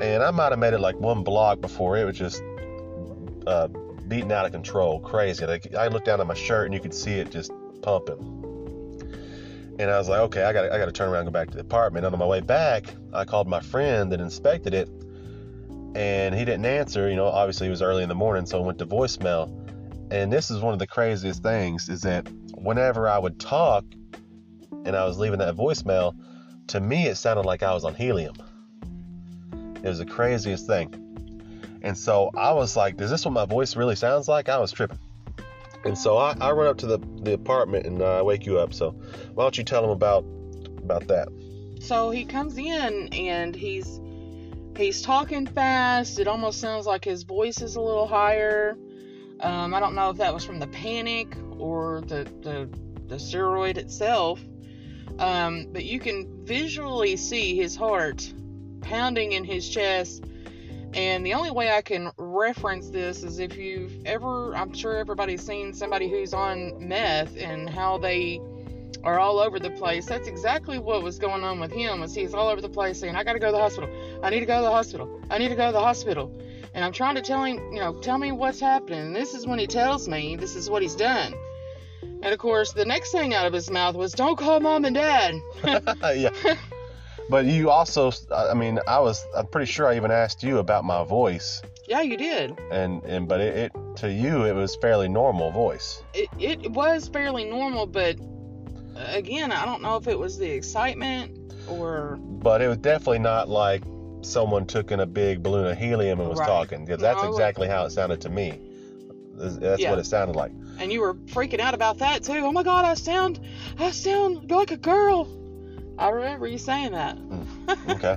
And 0.00 0.22
I 0.22 0.30
might 0.30 0.50
have 0.50 0.60
made 0.60 0.72
it 0.72 0.78
like 0.80 1.00
one 1.00 1.24
block 1.24 1.60
before 1.60 1.98
it 1.98 2.04
was 2.04 2.16
just 2.16 2.44
uh, 3.44 3.66
beating 4.08 4.32
out 4.32 4.46
of 4.46 4.52
control, 4.52 5.00
crazy. 5.00 5.46
Like 5.46 5.74
I 5.74 5.88
looked 5.88 6.06
down 6.06 6.20
at 6.20 6.26
my 6.26 6.34
shirt 6.34 6.66
and 6.66 6.74
you 6.74 6.80
could 6.80 6.94
see 6.94 7.14
it 7.14 7.30
just 7.30 7.52
pumping. 7.82 8.18
And 9.78 9.90
I 9.90 9.98
was 9.98 10.08
like, 10.08 10.20
okay, 10.20 10.42
I 10.42 10.52
got 10.52 10.72
I 10.72 10.78
got 10.78 10.86
to 10.86 10.92
turn 10.92 11.08
around 11.08 11.26
and 11.26 11.28
go 11.28 11.32
back 11.32 11.50
to 11.50 11.54
the 11.54 11.60
apartment. 11.60 12.04
And 12.04 12.14
on 12.14 12.18
my 12.18 12.26
way 12.26 12.40
back, 12.40 12.86
I 13.12 13.24
called 13.24 13.48
my 13.48 13.60
friend 13.60 14.10
that 14.12 14.20
inspected 14.20 14.74
it, 14.74 14.88
and 15.94 16.34
he 16.34 16.44
didn't 16.44 16.66
answer. 16.66 17.08
You 17.08 17.16
know, 17.16 17.26
obviously 17.26 17.68
it 17.68 17.70
was 17.70 17.82
early 17.82 18.02
in 18.02 18.08
the 18.08 18.14
morning, 18.14 18.46
so 18.46 18.58
I 18.58 18.66
went 18.66 18.78
to 18.78 18.86
voicemail. 18.86 19.54
And 20.10 20.32
this 20.32 20.50
is 20.50 20.60
one 20.60 20.72
of 20.72 20.78
the 20.78 20.86
craziest 20.86 21.42
things 21.42 21.88
is 21.88 22.00
that 22.00 22.28
whenever 22.54 23.08
I 23.08 23.18
would 23.18 23.38
talk 23.38 23.84
and 24.84 24.96
I 24.96 25.04
was 25.04 25.18
leaving 25.18 25.38
that 25.40 25.54
voicemail, 25.54 26.16
to 26.68 26.80
me 26.80 27.06
it 27.06 27.16
sounded 27.16 27.44
like 27.44 27.62
I 27.62 27.74
was 27.74 27.84
on 27.84 27.94
helium. 27.94 28.34
It 29.76 29.88
was 29.88 29.98
the 29.98 30.06
craziest 30.06 30.66
thing. 30.66 31.07
And 31.82 31.96
so 31.96 32.30
I 32.36 32.52
was 32.52 32.76
like, 32.76 33.00
is 33.00 33.10
this 33.10 33.24
what 33.24 33.32
my 33.32 33.44
voice 33.44 33.76
really 33.76 33.96
sounds 33.96 34.28
like? 34.28 34.48
I 34.48 34.58
was 34.58 34.72
tripping. 34.72 34.98
And 35.84 35.96
so 35.96 36.16
I, 36.16 36.36
I 36.40 36.50
run 36.50 36.66
up 36.66 36.78
to 36.78 36.86
the, 36.86 36.98
the 37.22 37.34
apartment 37.34 37.86
and 37.86 38.02
I 38.02 38.18
uh, 38.18 38.24
wake 38.24 38.46
you 38.46 38.58
up. 38.58 38.74
So 38.74 38.90
why 39.34 39.44
don't 39.44 39.56
you 39.56 39.64
tell 39.64 39.84
him 39.84 39.90
about 39.90 40.24
about 40.78 41.06
that? 41.08 41.28
So 41.80 42.10
he 42.10 42.24
comes 42.24 42.58
in 42.58 43.08
and 43.12 43.54
he's 43.54 44.00
he's 44.76 45.02
talking 45.02 45.46
fast. 45.46 46.18
It 46.18 46.26
almost 46.26 46.60
sounds 46.60 46.86
like 46.86 47.04
his 47.04 47.22
voice 47.22 47.62
is 47.62 47.76
a 47.76 47.80
little 47.80 48.06
higher. 48.06 48.76
Um, 49.40 49.72
I 49.72 49.80
don't 49.80 49.94
know 49.94 50.10
if 50.10 50.16
that 50.16 50.34
was 50.34 50.44
from 50.44 50.58
the 50.58 50.66
panic 50.66 51.36
or 51.58 52.02
the 52.02 52.24
the, 52.42 52.68
the 53.06 53.16
steroid 53.16 53.76
itself. 53.76 54.40
Um, 55.18 55.66
but 55.72 55.84
you 55.84 55.98
can 55.98 56.44
visually 56.44 57.16
see 57.16 57.56
his 57.56 57.76
heart 57.76 58.32
pounding 58.80 59.32
in 59.32 59.44
his 59.44 59.68
chest. 59.68 60.24
And 60.94 61.24
the 61.24 61.34
only 61.34 61.50
way 61.50 61.70
I 61.70 61.82
can 61.82 62.10
reference 62.16 62.88
this 62.90 63.22
is 63.22 63.38
if 63.38 63.56
you've 63.56 63.92
ever, 64.06 64.54
I'm 64.54 64.72
sure 64.72 64.96
everybody's 64.96 65.44
seen 65.44 65.72
somebody 65.74 66.08
who's 66.08 66.32
on 66.32 66.88
meth 66.88 67.36
and 67.36 67.68
how 67.68 67.98
they 67.98 68.40
are 69.04 69.18
all 69.18 69.38
over 69.38 69.58
the 69.58 69.70
place. 69.70 70.06
That's 70.06 70.28
exactly 70.28 70.78
what 70.78 71.02
was 71.02 71.18
going 71.18 71.44
on 71.44 71.60
with 71.60 71.70
him. 71.70 72.00
Was 72.00 72.14
he's 72.14 72.34
all 72.34 72.48
over 72.48 72.60
the 72.60 72.68
place 72.68 72.98
saying, 72.98 73.16
"I 73.16 73.24
got 73.24 73.34
to 73.34 73.38
go 73.38 73.46
to 73.46 73.52
the 73.52 73.58
hospital. 73.58 73.90
I 74.22 74.30
need 74.30 74.40
to 74.40 74.46
go 74.46 74.56
to 74.56 74.62
the 74.62 74.70
hospital. 74.70 75.20
I 75.30 75.38
need 75.38 75.48
to 75.48 75.56
go 75.56 75.66
to 75.66 75.72
the 75.72 75.80
hospital." 75.80 76.32
And 76.74 76.84
I'm 76.84 76.92
trying 76.92 77.14
to 77.14 77.22
tell 77.22 77.44
him, 77.44 77.56
you 77.72 77.80
know, 77.80 77.94
tell 78.00 78.18
me 78.18 78.32
what's 78.32 78.60
happening. 78.60 79.00
And 79.00 79.16
this 79.16 79.34
is 79.34 79.46
when 79.46 79.58
he 79.58 79.66
tells 79.66 80.08
me 80.08 80.36
this 80.36 80.54
is 80.54 80.68
what 80.68 80.82
he's 80.82 80.94
done. 80.94 81.34
And 82.02 82.26
of 82.26 82.38
course, 82.38 82.72
the 82.72 82.84
next 82.84 83.12
thing 83.12 83.34
out 83.34 83.46
of 83.46 83.52
his 83.52 83.70
mouth 83.70 83.94
was, 83.94 84.12
"Don't 84.12 84.36
call 84.36 84.60
mom 84.60 84.84
and 84.84 84.94
dad." 84.94 85.40
yeah. 86.16 86.30
But 87.30 87.44
you 87.44 87.70
also, 87.70 88.10
I 88.34 88.54
mean, 88.54 88.80
I 88.86 89.00
was, 89.00 89.24
I'm 89.36 89.46
pretty 89.46 89.70
sure 89.70 89.86
I 89.86 89.96
even 89.96 90.10
asked 90.10 90.42
you 90.42 90.58
about 90.58 90.84
my 90.84 91.04
voice, 91.04 91.60
Yeah, 91.86 92.00
you 92.00 92.16
did. 92.16 92.58
and 92.70 93.02
and 93.04 93.28
but 93.28 93.40
it, 93.40 93.56
it 93.56 93.72
to 93.96 94.10
you 94.10 94.44
it 94.46 94.54
was 94.54 94.76
fairly 94.76 95.08
normal 95.08 95.50
voice. 95.50 96.02
It 96.14 96.28
it 96.38 96.70
was 96.72 97.08
fairly 97.08 97.44
normal, 97.44 97.86
but 97.86 98.16
uh, 98.96 99.06
again, 99.12 99.52
I 99.52 99.64
don't 99.66 99.82
know 99.82 99.96
if 99.96 100.08
it 100.08 100.18
was 100.18 100.38
the 100.38 100.50
excitement 100.50 101.38
or 101.66 102.16
But 102.20 102.62
it 102.62 102.68
was 102.68 102.78
definitely 102.78 103.18
not 103.18 103.48
like 103.48 103.82
someone 104.22 104.66
took 104.66 104.90
in 104.90 105.00
a 105.00 105.06
big 105.06 105.42
balloon 105.42 105.66
of 105.66 105.76
helium 105.78 106.20
and 106.20 106.28
was 106.30 106.38
Right. 106.38 106.46
talking, 106.46 106.84
because 106.84 107.00
that's 107.00 107.22
No, 107.22 107.28
exactly 107.28 107.68
how 107.68 107.84
it 107.84 107.90
sounded 107.90 108.20
to 108.22 108.30
me. 108.30 108.58
That's 109.34 109.58
that's 109.58 109.82
Yeah. 109.82 109.90
what 109.90 109.98
it 109.98 110.06
sounded 110.06 110.34
like. 110.34 110.52
and 110.80 110.92
you 110.92 111.00
were 111.02 111.14
freaking 111.34 111.60
out 111.60 111.74
about 111.74 111.98
that 111.98 112.22
too. 112.24 112.38
Oh 112.44 112.52
my 112.52 112.62
god, 112.62 112.84
I 112.86 112.94
sound 112.94 113.38
I 113.78 113.90
sound 113.90 114.50
like 114.50 114.70
a 114.70 114.76
girl. 114.78 115.28
I 115.98 116.10
remember 116.10 116.46
you 116.46 116.58
saying 116.58 116.92
that. 116.92 117.18
okay. 117.88 118.16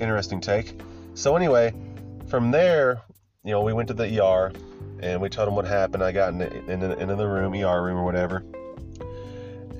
Interesting 0.00 0.40
take. 0.40 0.80
So 1.14 1.36
anyway, 1.36 1.74
from 2.28 2.50
there, 2.50 3.02
you 3.44 3.50
know, 3.50 3.62
we 3.62 3.72
went 3.72 3.88
to 3.88 3.94
the 3.94 4.22
ER 4.22 4.52
and 5.00 5.20
we 5.20 5.28
told 5.28 5.48
them 5.48 5.56
what 5.56 5.66
happened. 5.66 6.02
I 6.02 6.12
got 6.12 6.32
in 6.32 6.38
the, 6.38 6.70
in 6.70 6.80
the, 6.80 6.96
into 6.98 7.16
the 7.16 7.26
room, 7.26 7.54
ER 7.54 7.82
room 7.82 7.98
or 7.98 8.04
whatever. 8.04 8.44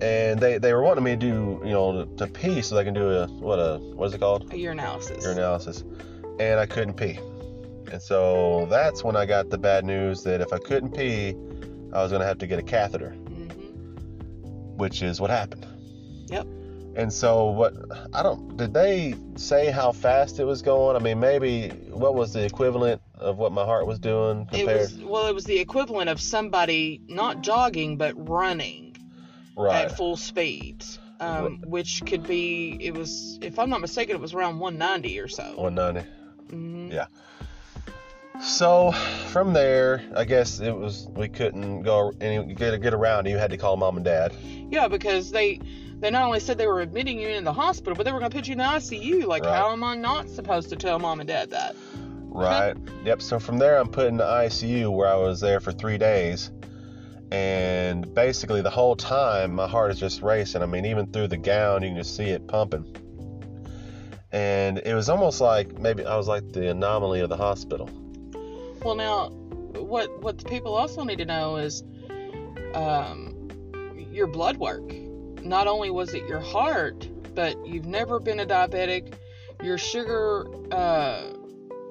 And 0.00 0.40
they, 0.40 0.58
they 0.58 0.72
were 0.72 0.82
wanting 0.82 1.04
me 1.04 1.12
to 1.12 1.16
do, 1.16 1.62
you 1.64 1.70
know, 1.70 2.04
to, 2.04 2.16
to 2.16 2.26
pee 2.26 2.60
so 2.60 2.74
they 2.74 2.84
can 2.84 2.92
do 2.92 3.08
a, 3.08 3.28
what 3.28 3.56
a, 3.56 3.78
what 3.78 4.06
is 4.06 4.14
it 4.14 4.18
called? 4.18 4.52
A 4.52 4.56
urinalysis. 4.56 5.22
Urinalysis. 5.22 6.40
And 6.40 6.58
I 6.58 6.66
couldn't 6.66 6.94
pee. 6.94 7.20
And 7.92 8.02
so 8.02 8.66
that's 8.68 9.04
when 9.04 9.14
I 9.14 9.26
got 9.26 9.50
the 9.50 9.58
bad 9.58 9.84
news 9.84 10.24
that 10.24 10.40
if 10.40 10.52
I 10.52 10.58
couldn't 10.58 10.96
pee, 10.96 11.36
I 11.92 12.02
was 12.02 12.10
going 12.10 12.20
to 12.20 12.26
have 12.26 12.38
to 12.38 12.46
get 12.46 12.58
a 12.58 12.62
catheter 12.62 13.10
hmm 13.10 13.48
which 14.76 15.02
is 15.02 15.20
what 15.20 15.30
happened. 15.30 15.66
Yep. 16.28 16.46
And 16.94 17.12
so 17.12 17.46
what 17.46 17.74
I 18.12 18.22
don't 18.22 18.56
did 18.56 18.74
they 18.74 19.14
say 19.36 19.70
how 19.70 19.92
fast 19.92 20.38
it 20.38 20.44
was 20.44 20.62
going? 20.62 20.96
I 20.96 20.98
mean, 20.98 21.20
maybe 21.20 21.70
what 21.90 22.14
was 22.14 22.32
the 22.32 22.44
equivalent 22.44 23.00
of 23.14 23.38
what 23.38 23.52
my 23.52 23.64
heart 23.64 23.86
was 23.86 23.98
doing 23.98 24.42
It 24.52 24.58
compared? 24.58 24.80
was 24.80 24.98
well, 24.98 25.26
it 25.26 25.34
was 25.34 25.44
the 25.44 25.58
equivalent 25.58 26.10
of 26.10 26.20
somebody 26.20 27.00
not 27.08 27.42
jogging 27.42 27.96
but 27.96 28.28
running 28.28 28.96
right. 29.56 29.86
at 29.86 29.96
full 29.96 30.16
speed, 30.16 30.84
um, 31.20 31.62
which 31.64 32.02
could 32.06 32.26
be. 32.26 32.76
It 32.80 32.94
was, 32.94 33.38
if 33.42 33.58
I'm 33.58 33.70
not 33.70 33.80
mistaken, 33.80 34.16
it 34.16 34.20
was 34.20 34.34
around 34.34 34.58
190 34.58 35.20
or 35.20 35.28
so. 35.28 35.54
190. 35.56 36.08
hmm 36.50 36.90
Yeah. 36.90 37.06
So 38.40 38.90
from 39.28 39.52
there, 39.52 40.02
I 40.16 40.24
guess 40.24 40.58
it 40.58 40.76
was 40.76 41.06
we 41.10 41.28
couldn't 41.28 41.82
go 41.82 42.12
any 42.20 42.54
get 42.54 42.80
get 42.82 42.92
around. 42.92 43.26
You 43.26 43.38
had 43.38 43.50
to 43.50 43.56
call 43.56 43.76
mom 43.76 43.96
and 43.96 44.04
dad. 44.04 44.34
Yeah, 44.70 44.88
because 44.88 45.30
they 45.30 45.60
they 46.02 46.10
not 46.10 46.24
only 46.24 46.40
said 46.40 46.58
they 46.58 46.66
were 46.66 46.80
admitting 46.80 47.20
you 47.20 47.28
in 47.28 47.44
the 47.44 47.52
hospital, 47.52 47.94
but 47.94 48.04
they 48.04 48.10
were 48.12 48.18
going 48.18 48.30
to 48.30 48.36
put 48.36 48.48
you 48.48 48.52
in 48.52 48.58
the 48.58 48.64
ICU. 48.64 49.24
Like, 49.24 49.44
Right. 49.44 49.54
how 49.54 49.70
am 49.70 49.84
I 49.84 49.94
not 49.94 50.28
supposed 50.28 50.68
to 50.70 50.76
tell 50.76 50.98
mom 50.98 51.20
and 51.20 51.28
dad 51.28 51.50
that? 51.50 51.76
Right. 52.24 52.76
yep. 53.04 53.22
So 53.22 53.38
from 53.38 53.58
there, 53.58 53.78
I'm 53.78 53.88
put 53.88 54.08
in 54.08 54.16
the 54.16 54.24
ICU 54.24 54.90
where 54.90 55.06
I 55.06 55.14
was 55.14 55.40
there 55.40 55.60
for 55.60 55.70
three 55.70 55.98
days. 55.98 56.50
And 57.30 58.12
basically, 58.14 58.62
the 58.62 58.70
whole 58.70 58.96
time, 58.96 59.54
my 59.54 59.68
heart 59.68 59.92
is 59.92 60.00
just 60.00 60.22
racing. 60.22 60.60
I 60.60 60.66
mean, 60.66 60.84
even 60.86 61.06
through 61.12 61.28
the 61.28 61.36
gown, 61.36 61.82
you 61.82 61.90
can 61.90 61.96
just 61.98 62.16
see 62.16 62.30
it 62.30 62.48
pumping. 62.48 62.84
And 64.32 64.78
it 64.78 64.94
was 64.94 65.08
almost 65.08 65.40
like 65.40 65.78
maybe 65.78 66.04
I 66.04 66.16
was 66.16 66.26
like 66.26 66.52
the 66.52 66.70
anomaly 66.70 67.20
of 67.20 67.28
the 67.28 67.36
hospital. 67.36 67.88
Well, 68.82 68.96
now, 68.96 69.28
what 69.28 70.20
what 70.20 70.38
the 70.38 70.46
people 70.46 70.74
also 70.74 71.04
need 71.04 71.18
to 71.18 71.26
know 71.26 71.56
is, 71.56 71.84
um, 72.74 73.48
your 74.10 74.26
blood 74.26 74.56
work. 74.56 74.82
Not 75.44 75.66
only 75.66 75.90
was 75.90 76.14
it 76.14 76.26
your 76.28 76.40
heart, 76.40 77.08
but 77.34 77.66
you've 77.66 77.86
never 77.86 78.20
been 78.20 78.40
a 78.40 78.46
diabetic. 78.46 79.14
Your 79.62 79.78
sugar 79.78 80.46
uh, 80.72 81.32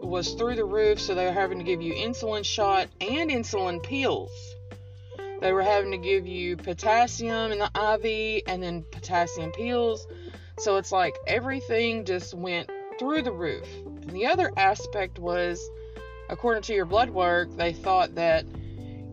was 0.01 0.33
through 0.33 0.55
the 0.55 0.65
roof, 0.65 0.99
so 0.99 1.15
they 1.15 1.25
were 1.25 1.31
having 1.31 1.57
to 1.57 1.63
give 1.63 1.81
you 1.81 1.93
insulin 1.93 2.45
shot 2.45 2.87
and 2.99 3.29
insulin 3.29 3.83
pills. 3.83 4.31
They 5.41 5.53
were 5.53 5.63
having 5.63 5.91
to 5.91 5.97
give 5.97 6.27
you 6.27 6.55
potassium 6.55 7.51
in 7.51 7.59
the 7.59 7.65
IV 7.65 8.43
and 8.47 8.61
then 8.61 8.85
potassium 8.91 9.51
pills. 9.51 10.07
So 10.59 10.77
it's 10.77 10.91
like 10.91 11.15
everything 11.25 12.05
just 12.05 12.33
went 12.33 12.69
through 12.99 13.23
the 13.23 13.31
roof. 13.31 13.67
And 13.85 14.11
the 14.11 14.27
other 14.27 14.51
aspect 14.55 15.17
was 15.17 15.59
according 16.29 16.63
to 16.63 16.73
your 16.73 16.85
blood 16.85 17.09
work, 17.09 17.49
they 17.57 17.73
thought 17.73 18.15
that 18.15 18.45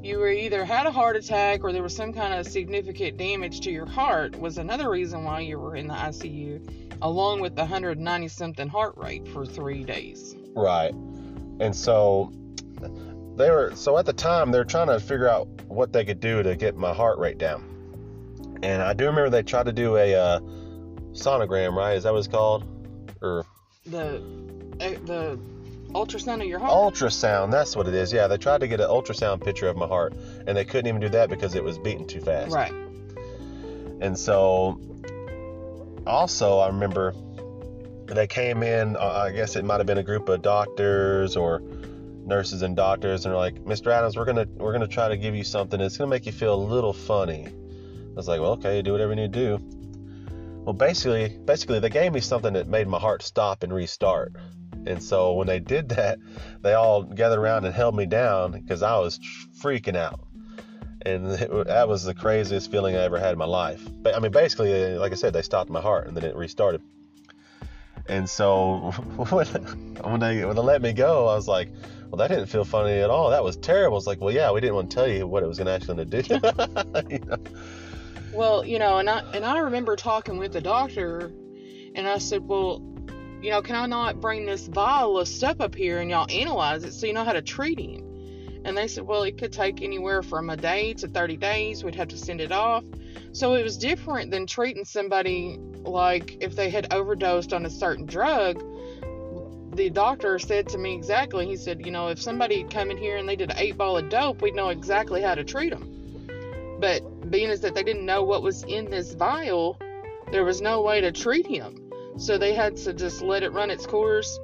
you 0.02 0.18
were 0.18 0.30
either 0.30 0.64
had 0.64 0.86
a 0.86 0.92
heart 0.92 1.16
attack 1.16 1.64
or 1.64 1.72
there 1.72 1.82
was 1.82 1.94
some 1.94 2.12
kind 2.12 2.34
of 2.34 2.46
significant 2.46 3.16
damage 3.16 3.60
to 3.60 3.70
your 3.70 3.86
heart 3.86 4.38
was 4.38 4.58
another 4.58 4.90
reason 4.90 5.24
why 5.24 5.40
you 5.40 5.58
were 5.58 5.76
in 5.76 5.88
the 5.88 5.94
ICU, 5.94 6.96
along 7.02 7.40
with 7.40 7.56
the 7.56 7.62
190 7.62 8.28
something 8.28 8.68
heart 8.68 8.96
rate 8.96 9.26
for 9.28 9.44
three 9.44 9.84
days. 9.84 10.36
Right. 10.54 10.94
And 11.60 11.74
so 11.74 12.32
they 13.36 13.50
were 13.50 13.72
so 13.74 13.98
at 13.98 14.06
the 14.06 14.12
time 14.12 14.50
they're 14.50 14.64
trying 14.64 14.88
to 14.88 15.00
figure 15.00 15.28
out 15.28 15.46
what 15.66 15.92
they 15.92 16.04
could 16.04 16.20
do 16.20 16.42
to 16.42 16.56
get 16.56 16.76
my 16.76 16.92
heart 16.92 17.18
rate 17.18 17.38
down. 17.38 17.64
And 18.62 18.82
I 18.82 18.92
do 18.92 19.06
remember 19.06 19.30
they 19.30 19.42
tried 19.42 19.66
to 19.66 19.72
do 19.72 19.96
a 19.96 20.14
uh, 20.14 20.40
sonogram, 21.12 21.74
right? 21.74 21.96
Is 21.96 22.04
that 22.04 22.12
what 22.12 22.18
it's 22.18 22.28
called? 22.28 22.64
Or 23.20 23.44
The 23.86 24.22
eh, 24.80 24.96
the 25.04 25.38
ultrasound 25.94 26.42
of 26.42 26.48
your 26.48 26.58
heart. 26.58 26.72
ultrasound, 26.72 27.50
that's 27.50 27.76
what 27.76 27.88
it 27.88 27.94
is. 27.94 28.12
Yeah, 28.12 28.26
they 28.26 28.36
tried 28.36 28.60
to 28.60 28.68
get 28.68 28.80
an 28.80 28.88
ultrasound 28.88 29.42
picture 29.42 29.68
of 29.68 29.76
my 29.76 29.86
heart 29.86 30.14
and 30.46 30.56
they 30.56 30.64
couldn't 30.64 30.86
even 30.86 31.00
do 31.00 31.08
that 31.10 31.30
because 31.30 31.54
it 31.54 31.64
was 31.64 31.78
beating 31.78 32.06
too 32.06 32.20
fast. 32.20 32.52
Right. 32.52 32.72
And 34.00 34.18
so 34.18 34.80
also 36.06 36.58
I 36.58 36.68
remember 36.68 37.14
they 38.06 38.26
came 38.26 38.62
in, 38.62 38.96
uh, 38.96 39.24
I 39.26 39.32
guess 39.32 39.56
it 39.56 39.64
might 39.64 39.78
have 39.78 39.86
been 39.86 39.98
a 39.98 40.02
group 40.02 40.28
of 40.28 40.40
doctors 40.42 41.36
or 41.36 41.60
nurses 42.24 42.62
and 42.62 42.76
doctors 42.76 43.24
and 43.24 43.32
they're 43.32 43.38
like, 43.38 43.56
"Mr. 43.64 43.90
Adams, 43.90 44.16
we're 44.16 44.24
going 44.24 44.36
to 44.36 44.48
we're 44.62 44.78
to 44.78 44.88
try 44.88 45.08
to 45.08 45.16
give 45.16 45.34
you 45.34 45.44
something 45.44 45.80
It's 45.80 45.96
going 45.96 46.08
to 46.08 46.14
make 46.14 46.26
you 46.26 46.32
feel 46.32 46.54
a 46.54 46.62
little 46.62 46.92
funny." 46.92 47.46
I 47.46 48.14
was 48.14 48.28
like, 48.28 48.40
"Well, 48.40 48.52
okay, 48.52 48.82
do 48.82 48.92
whatever 48.92 49.12
you 49.12 49.16
need 49.16 49.32
to 49.32 49.58
do." 49.58 49.78
Well, 50.64 50.74
basically, 50.74 51.38
basically 51.38 51.80
they 51.80 51.88
gave 51.88 52.12
me 52.12 52.20
something 52.20 52.52
that 52.52 52.68
made 52.68 52.88
my 52.88 52.98
heart 52.98 53.22
stop 53.22 53.62
and 53.62 53.72
restart. 53.72 54.34
And 54.88 55.02
so 55.02 55.34
when 55.34 55.46
they 55.46 55.60
did 55.60 55.90
that, 55.90 56.18
they 56.62 56.72
all 56.72 57.02
gathered 57.02 57.38
around 57.38 57.66
and 57.66 57.74
held 57.74 57.94
me 57.94 58.06
down 58.06 58.52
because 58.52 58.82
I 58.82 58.98
was 58.98 59.20
freaking 59.62 59.96
out. 59.96 60.20
And 61.02 61.32
it, 61.32 61.66
that 61.66 61.88
was 61.88 62.04
the 62.04 62.14
craziest 62.14 62.70
feeling 62.70 62.96
I 62.96 63.00
ever 63.00 63.18
had 63.18 63.32
in 63.32 63.38
my 63.38 63.44
life. 63.44 63.86
But 64.02 64.16
I 64.16 64.18
mean, 64.18 64.32
basically, 64.32 64.94
uh, 64.94 64.98
like 64.98 65.12
I 65.12 65.14
said, 65.14 65.32
they 65.32 65.42
stopped 65.42 65.70
my 65.70 65.80
heart 65.80 66.08
and 66.08 66.16
then 66.16 66.24
it 66.24 66.34
restarted. 66.34 66.82
And 68.08 68.28
so 68.28 68.90
when, 69.16 69.46
when 69.46 70.20
they 70.20 70.44
when 70.44 70.56
they 70.56 70.62
let 70.62 70.80
me 70.80 70.94
go, 70.94 71.28
I 71.28 71.34
was 71.34 71.46
like, 71.46 71.68
"Well, 72.08 72.16
that 72.16 72.28
didn't 72.28 72.46
feel 72.46 72.64
funny 72.64 73.00
at 73.00 73.10
all. 73.10 73.30
That 73.30 73.44
was 73.44 73.58
terrible." 73.58 73.98
It's 73.98 74.06
like, 74.06 74.20
"Well, 74.20 74.32
yeah, 74.32 74.50
we 74.50 74.62
didn't 74.62 74.76
want 74.76 74.90
to 74.90 74.94
tell 74.94 75.08
you 75.08 75.26
what 75.26 75.42
it 75.42 75.46
was 75.46 75.58
going 75.58 75.66
to 75.66 75.72
actually 75.72 76.04
do." 76.06 76.22
You 77.10 77.18
know? 77.18 77.36
Well, 78.32 78.64
you 78.64 78.78
know, 78.78 78.98
and 78.98 79.10
I 79.10 79.18
and 79.34 79.44
I 79.44 79.58
remember 79.58 79.94
talking 79.96 80.38
with 80.38 80.52
the 80.52 80.60
doctor, 80.60 81.30
and 81.94 82.08
I 82.08 82.18
said, 82.18 82.46
well, 82.46 82.78
you 83.40 83.50
know, 83.50 83.62
can 83.62 83.76
I 83.76 83.86
not 83.86 84.20
bring 84.20 84.46
this 84.46 84.66
vial 84.66 85.18
of 85.18 85.28
stuff 85.28 85.60
up 85.60 85.74
here 85.74 86.00
and 86.00 86.10
y'all 86.10 86.26
analyze 86.30 86.84
it 86.84 86.92
so 86.92 87.06
you 87.06 87.12
know 87.12 87.24
how 87.24 87.32
to 87.32 87.42
treat 87.42 87.78
him? 87.78 88.04
And 88.64 88.76
they 88.76 88.88
said, 88.88 89.04
well, 89.04 89.22
it 89.22 89.38
could 89.38 89.52
take 89.52 89.80
anywhere 89.80 90.22
from 90.22 90.50
a 90.50 90.56
day 90.56 90.92
to 90.94 91.08
30 91.08 91.36
days. 91.36 91.84
We'd 91.84 91.94
have 91.94 92.08
to 92.08 92.18
send 92.18 92.40
it 92.40 92.50
off. 92.50 92.84
So 93.32 93.54
it 93.54 93.62
was 93.62 93.78
different 93.78 94.30
than 94.30 94.46
treating 94.46 94.84
somebody 94.84 95.56
like 95.82 96.38
if 96.40 96.56
they 96.56 96.68
had 96.68 96.92
overdosed 96.92 97.52
on 97.52 97.64
a 97.64 97.70
certain 97.70 98.06
drug. 98.06 98.62
The 99.74 99.90
doctor 99.90 100.38
said 100.40 100.68
to 100.70 100.78
me 100.78 100.94
exactly, 100.94 101.46
he 101.46 101.56
said, 101.56 101.86
you 101.86 101.92
know, 101.92 102.08
if 102.08 102.20
somebody 102.20 102.62
had 102.62 102.70
come 102.70 102.90
in 102.90 102.98
here 102.98 103.16
and 103.16 103.28
they 103.28 103.36
did 103.36 103.50
an 103.52 103.58
eight 103.58 103.76
ball 103.76 103.96
of 103.96 104.08
dope, 104.08 104.42
we'd 104.42 104.54
know 104.54 104.70
exactly 104.70 105.22
how 105.22 105.36
to 105.36 105.44
treat 105.44 105.70
them. 105.70 106.76
But 106.80 107.30
being 107.30 107.50
as 107.50 107.60
that 107.60 107.76
they 107.76 107.84
didn't 107.84 108.04
know 108.04 108.24
what 108.24 108.42
was 108.42 108.64
in 108.64 108.90
this 108.90 109.14
vial, 109.14 109.78
there 110.32 110.44
was 110.44 110.60
no 110.60 110.82
way 110.82 111.00
to 111.00 111.12
treat 111.12 111.46
him. 111.46 111.87
So 112.18 112.36
they 112.36 112.52
had 112.52 112.76
to 112.78 112.92
just 112.92 113.22
let 113.22 113.42
it 113.42 113.52
run 113.52 113.70
its 113.70 113.86
course. 113.86 114.38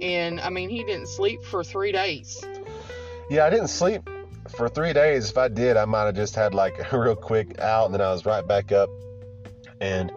And 0.00 0.40
I 0.40 0.50
mean, 0.50 0.68
he 0.68 0.84
didn't 0.84 1.06
sleep 1.06 1.42
for 1.44 1.62
three 1.64 1.92
days. 1.92 2.44
Yeah, 3.30 3.46
I 3.46 3.50
didn't 3.50 3.68
sleep 3.68 4.08
for 4.56 4.68
three 4.68 4.92
days. 4.92 5.30
If 5.30 5.38
I 5.38 5.48
did, 5.48 5.76
I 5.76 5.84
might 5.84 6.04
have 6.04 6.16
just 6.16 6.34
had 6.34 6.54
like 6.54 6.92
a 6.92 6.98
real 6.98 7.14
quick 7.14 7.58
out, 7.58 7.86
and 7.86 7.94
then 7.94 8.00
I 8.00 8.10
was 8.10 8.26
right 8.26 8.46
back 8.46 8.72
up. 8.72 8.90
And 9.80 10.10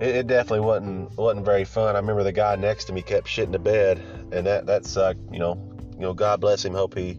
it, 0.00 0.16
it 0.16 0.26
definitely 0.26 0.60
wasn't 0.60 1.16
wasn't 1.16 1.44
very 1.44 1.64
fun. 1.64 1.96
I 1.96 1.98
remember 1.98 2.22
the 2.22 2.32
guy 2.32 2.56
next 2.56 2.84
to 2.84 2.92
me 2.92 3.02
kept 3.02 3.26
shitting 3.26 3.52
the 3.52 3.58
bed, 3.58 3.98
and 4.32 4.46
that 4.46 4.66
that 4.66 4.84
sucked. 4.84 5.20
You 5.32 5.38
know, 5.38 5.74
you 5.94 6.00
know, 6.00 6.14
God 6.14 6.40
bless 6.40 6.64
him. 6.64 6.74
Hope 6.74 6.96
he 6.96 7.18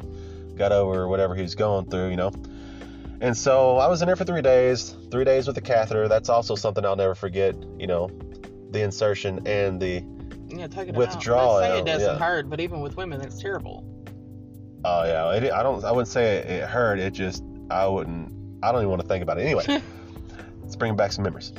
got 0.55 0.71
over 0.71 1.07
whatever 1.07 1.35
he 1.35 1.41
was 1.41 1.55
going 1.55 1.89
through. 1.89 2.09
You 2.09 2.17
know. 2.17 2.31
And 3.21 3.37
so 3.37 3.77
I 3.77 3.87
was 3.87 4.01
in 4.01 4.07
there 4.07 4.15
for 4.15 4.25
three 4.25 4.41
days. 4.41 4.95
Three 5.11 5.25
days 5.25 5.45
with 5.45 5.55
the 5.55 5.61
catheter. 5.61 6.07
That's 6.07 6.29
also 6.29 6.55
something 6.55 6.83
I'll 6.85 6.95
never 6.95 7.13
forget. 7.13 7.55
You 7.77 7.85
know, 7.85 8.09
the 8.71 8.81
insertion 8.81 9.45
and 9.45 9.79
the 9.81 10.03
Yeah, 10.47 10.67
Withdrawal, 10.93 11.59
It 11.59 11.63
out. 11.63 11.69
They 11.69 11.75
say 11.75 11.79
it 11.79 11.85
doesn't 11.85 12.15
yeah. 12.15 12.25
hurt, 12.25 12.49
but 12.49 12.59
even 12.59 12.81
with 12.81 12.97
women, 12.97 13.19
that's 13.19 13.41
terrible. 13.41 13.85
Oh 14.83 15.03
yeah, 15.03 15.31
it, 15.31 15.51
I 15.51 15.61
don't. 15.61 15.83
I 15.83 15.91
wouldn't 15.91 16.07
say 16.07 16.37
it, 16.37 16.49
it 16.49 16.69
hurt. 16.69 16.99
It 16.99 17.13
just 17.13 17.43
I 17.69 17.87
wouldn't. 17.87 18.33
I 18.63 18.71
don't 18.71 18.81
even 18.81 18.89
want 18.89 19.01
to 19.01 19.07
think 19.07 19.23
about 19.23 19.37
it. 19.37 19.43
Anyway, 19.43 19.65
let's 20.61 20.75
bring 20.75 20.95
back 20.95 21.11
some 21.11 21.23
memories. 21.23 21.53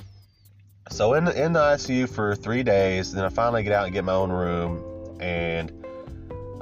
So 0.90 1.14
in 1.14 1.24
the, 1.24 1.44
in 1.44 1.52
the 1.52 1.60
ICU 1.60 2.08
for 2.08 2.34
three 2.34 2.62
days, 2.62 3.12
then 3.12 3.24
I 3.24 3.28
finally 3.28 3.62
get 3.62 3.72
out 3.72 3.84
and 3.84 3.92
get 3.92 4.04
my 4.04 4.12
own 4.12 4.30
room. 4.30 5.18
And 5.20 5.70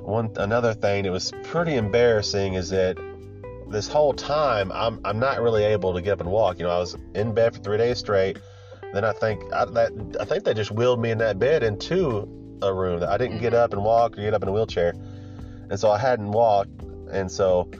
one 0.02 0.32
another 0.36 0.74
thing 0.74 1.04
that 1.04 1.12
was 1.12 1.32
pretty 1.44 1.76
embarrassing 1.76 2.54
is 2.54 2.70
that 2.70 2.98
this 3.68 3.88
whole 3.88 4.12
time 4.12 4.70
I'm 4.72 5.00
I'm 5.04 5.18
not 5.18 5.40
really 5.40 5.64
able 5.64 5.94
to 5.94 6.02
get 6.02 6.14
up 6.14 6.20
and 6.20 6.30
walk. 6.30 6.58
You 6.58 6.66
know, 6.66 6.70
I 6.70 6.78
was 6.78 6.96
in 7.14 7.32
bed 7.32 7.54
for 7.54 7.60
three 7.60 7.78
days 7.78 7.98
straight. 7.98 8.38
Then 8.92 9.04
I 9.04 9.12
think 9.12 9.42
I, 9.52 9.64
that 9.66 10.16
I 10.20 10.24
think 10.24 10.44
they 10.44 10.54
just 10.54 10.70
wheeled 10.70 11.00
me 11.00 11.10
in 11.10 11.18
that 11.18 11.38
bed 11.38 11.62
into 11.62 12.28
a 12.62 12.72
room. 12.72 13.00
That 13.00 13.10
I 13.10 13.18
didn't 13.18 13.38
get 13.38 13.52
mm-hmm. 13.52 13.62
up 13.62 13.72
and 13.72 13.84
walk 13.84 14.18
or 14.18 14.22
get 14.22 14.34
up 14.34 14.42
in 14.42 14.48
a 14.48 14.52
wheelchair, 14.52 14.94
and 15.70 15.78
so 15.78 15.90
I 15.90 15.98
hadn't 15.98 16.32
walked. 16.32 16.82
And 17.10 17.30
so, 17.30 17.70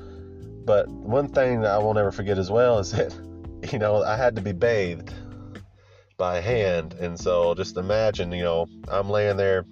but 0.64 0.88
one 0.88 1.28
thing 1.28 1.60
that 1.62 1.70
I 1.70 1.78
will 1.78 1.94
never 1.94 2.12
forget 2.12 2.38
as 2.38 2.50
well 2.50 2.78
is 2.78 2.92
that 2.92 3.14
you 3.72 3.78
know 3.78 4.02
I 4.02 4.16
had 4.16 4.36
to 4.36 4.42
be 4.42 4.52
bathed 4.52 5.12
by 6.16 6.40
hand, 6.40 6.94
and 6.94 7.18
so 7.18 7.54
just 7.54 7.76
imagine 7.76 8.32
you 8.32 8.44
know 8.44 8.66
I'm 8.88 9.10
laying 9.10 9.36
there 9.36 9.64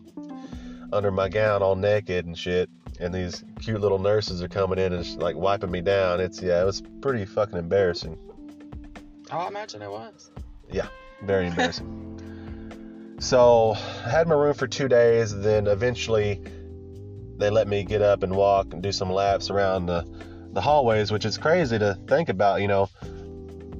under 0.92 1.10
my 1.10 1.28
gown 1.28 1.62
all 1.62 1.76
naked 1.76 2.24
and 2.24 2.36
shit 2.36 2.70
and 3.00 3.14
these 3.14 3.44
cute 3.60 3.80
little 3.80 3.98
nurses 3.98 4.42
are 4.42 4.48
coming 4.48 4.78
in 4.78 4.92
and 4.92 5.04
just, 5.04 5.18
like 5.18 5.36
wiping 5.36 5.70
me 5.70 5.80
down. 5.80 6.20
It's 6.20 6.42
yeah, 6.42 6.62
it 6.62 6.64
was 6.64 6.82
pretty 7.00 7.24
fucking 7.24 7.58
embarrassing. 7.58 8.18
Oh, 9.30 9.38
I 9.38 9.48
imagine 9.48 9.82
it 9.82 9.90
was. 9.90 10.30
Yeah, 10.70 10.88
very 11.22 11.46
embarrassing. 11.48 13.16
so 13.18 13.74
I 14.04 14.10
had 14.10 14.28
my 14.28 14.34
room 14.34 14.54
for 14.54 14.66
two 14.66 14.88
days. 14.88 15.38
Then 15.38 15.66
eventually 15.66 16.40
they 17.36 17.50
let 17.50 17.68
me 17.68 17.84
get 17.84 18.02
up 18.02 18.22
and 18.22 18.34
walk 18.34 18.72
and 18.72 18.82
do 18.82 18.92
some 18.92 19.10
laps 19.10 19.50
around 19.50 19.86
the 19.86 20.06
the 20.52 20.60
hallways, 20.60 21.10
which 21.10 21.24
is 21.24 21.38
crazy 21.38 21.78
to 21.78 21.98
think 22.06 22.28
about. 22.28 22.60
You 22.60 22.68
know, 22.68 22.88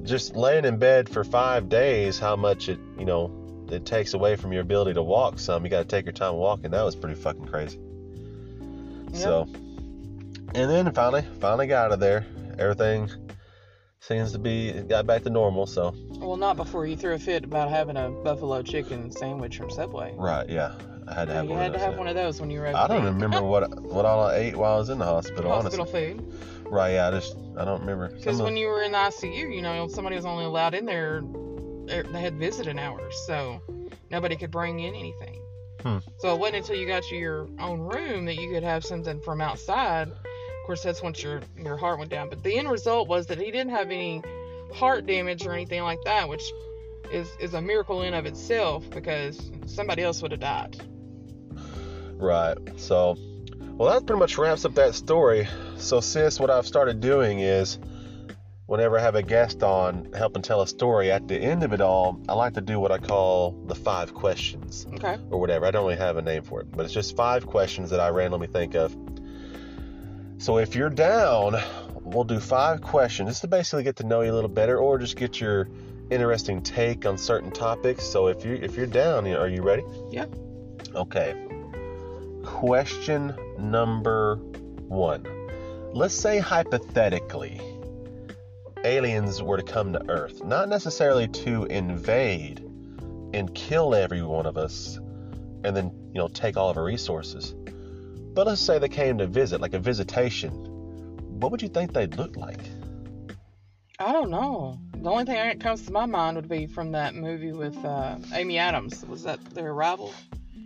just 0.03 0.35
laying 0.35 0.65
in 0.65 0.77
bed 0.77 1.09
for 1.09 1.23
five 1.23 1.69
days, 1.69 2.19
how 2.19 2.35
much 2.35 2.69
it 2.69 2.79
you 2.97 3.05
know 3.05 3.67
it 3.71 3.85
takes 3.85 4.13
away 4.13 4.35
from 4.35 4.51
your 4.51 4.61
ability 4.61 4.93
to 4.93 5.03
walk. 5.03 5.39
Some 5.39 5.63
you 5.63 5.69
got 5.69 5.79
to 5.79 5.87
take 5.87 6.05
your 6.05 6.13
time 6.13 6.35
walking. 6.35 6.71
That 6.71 6.83
was 6.83 6.95
pretty 6.95 7.19
fucking 7.19 7.47
crazy. 7.47 7.79
So, 9.13 9.47
and 10.53 10.69
then 10.69 10.91
finally, 10.93 11.23
finally 11.39 11.67
got 11.67 11.85
out 11.85 11.91
of 11.93 11.99
there. 11.99 12.25
Everything 12.59 13.09
seems 14.01 14.31
to 14.31 14.39
be 14.39 14.71
got 14.71 15.05
back 15.05 15.23
to 15.23 15.29
normal. 15.29 15.65
So. 15.65 15.93
Well, 16.17 16.37
not 16.37 16.57
before 16.57 16.85
you 16.85 16.95
threw 16.95 17.13
a 17.13 17.19
fit 17.19 17.43
about 17.43 17.69
having 17.69 17.97
a 17.97 18.09
buffalo 18.09 18.61
chicken 18.61 19.11
sandwich 19.11 19.57
from 19.57 19.69
Subway. 19.69 20.13
Right. 20.15 20.49
Yeah. 20.49 20.73
I 21.07 21.13
had 21.13 21.27
to 21.27 21.33
have 21.33 21.45
you 21.45 21.51
one 21.51 21.59
had 21.59 21.67
of 21.67 21.73
those, 21.73 21.79
You 21.79 21.79
had 21.79 21.85
to 21.85 21.91
have 21.91 21.97
one 21.97 22.07
of 22.07 22.15
those 22.15 22.39
when 22.41 22.49
you 22.51 22.59
were. 22.59 22.67
I 22.67 22.87
don't 22.87 23.03
remember 23.03 23.41
what 23.41 23.81
what 23.81 24.05
all 24.05 24.25
I 24.27 24.35
ate 24.35 24.55
while 24.55 24.75
I 24.75 24.77
was 24.77 24.89
in 24.89 24.99
the 24.99 25.05
hospital. 25.05 25.51
hospital 25.51 25.81
honestly. 25.81 26.17
food. 26.17 26.33
Right. 26.65 26.93
Yeah. 26.93 27.07
I 27.07 27.11
just 27.11 27.35
I 27.57 27.65
don't 27.65 27.81
remember. 27.81 28.09
Because 28.09 28.41
when 28.41 28.53
of- 28.53 28.59
you 28.59 28.67
were 28.67 28.83
in 28.83 28.91
the 28.91 28.97
ICU, 28.97 29.55
you 29.55 29.61
know, 29.61 29.87
somebody 29.87 30.15
was 30.15 30.25
only 30.25 30.45
allowed 30.45 30.73
in 30.75 30.85
there. 30.85 31.23
They 31.85 32.03
they 32.03 32.21
had 32.21 32.37
visiting 32.37 32.77
hours, 32.79 33.15
so 33.25 33.61
nobody 34.11 34.35
could 34.35 34.51
bring 34.51 34.79
in 34.79 34.93
anything. 34.93 35.41
Hmm. 35.81 35.97
So 36.17 36.33
it 36.33 36.39
wasn't 36.39 36.57
until 36.57 36.75
you 36.75 36.85
got 36.85 37.03
to 37.03 37.15
your 37.15 37.47
own 37.59 37.79
room 37.79 38.25
that 38.25 38.35
you 38.35 38.51
could 38.51 38.63
have 38.63 38.83
something 38.83 39.21
from 39.21 39.39
outside. 39.41 40.11
Course, 40.69 40.83
that's 40.83 41.01
once 41.01 41.23
your 41.23 41.41
your 41.57 41.77
heart 41.77 41.97
went 41.97 42.11
down. 42.11 42.29
But 42.29 42.43
the 42.43 42.55
end 42.59 42.69
result 42.69 43.07
was 43.07 43.25
that 43.25 43.39
he 43.39 43.45
didn't 43.49 43.71
have 43.71 43.89
any 43.89 44.21
heart 44.71 45.07
damage 45.07 45.43
or 45.47 45.51
anything 45.51 45.81
like 45.81 45.97
that, 46.05 46.29
which 46.29 46.43
is 47.11 47.27
is 47.39 47.55
a 47.55 47.61
miracle 47.61 48.03
in 48.03 48.13
of 48.13 48.27
itself 48.27 48.87
because 48.91 49.49
somebody 49.65 50.03
else 50.03 50.21
would 50.21 50.29
have 50.29 50.39
died. 50.41 50.79
Right. 52.17 52.55
So, 52.77 53.17
well, 53.79 53.91
that 53.91 54.05
pretty 54.05 54.19
much 54.19 54.37
wraps 54.37 54.63
up 54.63 54.75
that 54.75 54.93
story. 54.93 55.47
So, 55.77 56.01
sis, 56.01 56.39
what 56.39 56.51
I've 56.51 56.67
started 56.67 56.99
doing 56.99 57.39
is 57.39 57.79
whenever 58.67 58.99
I 58.99 59.01
have 59.01 59.15
a 59.15 59.23
guest 59.23 59.63
on 59.63 60.13
helping 60.15 60.43
tell 60.43 60.61
a 60.61 60.67
story, 60.67 61.09
at 61.11 61.27
the 61.27 61.35
end 61.39 61.63
of 61.63 61.73
it 61.73 61.81
all, 61.81 62.21
I 62.29 62.33
like 62.33 62.53
to 62.53 62.61
do 62.61 62.79
what 62.79 62.91
I 62.91 62.99
call 62.99 63.59
the 63.65 63.73
five 63.73 64.13
questions 64.13 64.85
Okay. 64.93 65.17
or 65.31 65.39
whatever. 65.39 65.65
I 65.65 65.71
don't 65.71 65.83
really 65.83 65.97
have 65.97 66.17
a 66.17 66.21
name 66.21 66.43
for 66.43 66.61
it, 66.61 66.71
but 66.71 66.85
it's 66.85 66.93
just 66.93 67.15
five 67.15 67.47
questions 67.47 67.89
that 67.89 67.99
I 67.99 68.09
randomly 68.09 68.45
think 68.45 68.75
of. 68.75 68.95
So, 70.39 70.57
if 70.57 70.73
you're 70.73 70.89
down, 70.89 71.61
we'll 72.01 72.23
do 72.23 72.39
five 72.39 72.81
questions 72.81 73.29
just 73.29 73.41
to 73.41 73.47
basically 73.49 73.83
get 73.83 73.97
to 73.97 74.05
know 74.05 74.21
you 74.21 74.31
a 74.31 74.33
little 74.33 74.49
better 74.49 74.77
or 74.77 74.97
just 74.97 75.17
get 75.17 75.41
your 75.41 75.67
interesting 76.09 76.63
take 76.63 77.05
on 77.05 77.17
certain 77.17 77.51
topics. 77.51 78.05
So, 78.05 78.27
if 78.27 78.45
you 78.45 78.53
if 78.53 78.77
you're 78.77 78.87
down, 78.87 79.27
are 79.27 79.49
you 79.49 79.61
ready? 79.61 79.83
Yeah. 80.09 80.27
Okay. 80.95 81.35
Question 82.45 83.35
number 83.59 84.37
one. 84.87 85.25
Let's 85.91 86.15
say 86.15 86.39
hypothetically, 86.39 87.59
aliens 88.85 89.43
were 89.43 89.57
to 89.57 89.63
come 89.63 89.91
to 89.91 90.09
Earth, 90.09 90.41
not 90.45 90.69
necessarily 90.69 91.27
to 91.27 91.65
invade 91.65 92.61
and 93.33 93.53
kill 93.53 93.93
every 93.93 94.21
one 94.21 94.45
of 94.45 94.55
us 94.55 94.99
and 95.65 95.75
then, 95.75 95.91
you 96.13 96.19
know, 96.21 96.29
take 96.29 96.55
all 96.55 96.69
of 96.69 96.77
our 96.77 96.83
resources. 96.85 97.53
But 98.39 98.47
let's 98.47 98.61
say 98.61 98.79
they 98.79 98.87
came 98.87 99.17
to 99.17 99.27
visit, 99.27 99.59
like 99.59 99.73
a 99.73 99.79
visitation. 99.79 100.51
What 101.41 101.51
would 101.51 101.61
you 101.61 101.67
think 101.67 101.91
they'd 101.91 102.15
look 102.15 102.37
like? 102.37 102.61
I 103.99 104.13
don't 104.13 104.29
know. 104.29 104.79
The 104.95 105.09
only 105.09 105.25
thing 105.25 105.35
that 105.35 105.59
comes 105.59 105.85
to 105.87 105.91
my 105.91 106.05
mind 106.05 106.37
would 106.37 106.47
be 106.47 106.65
from 106.65 106.93
that 106.93 107.15
movie 107.15 107.51
with 107.51 107.75
uh, 107.83 108.15
Amy 108.31 108.57
Adams. 108.57 109.05
Was 109.05 109.23
that 109.23 109.43
their 109.53 109.71
arrival? 109.71 110.13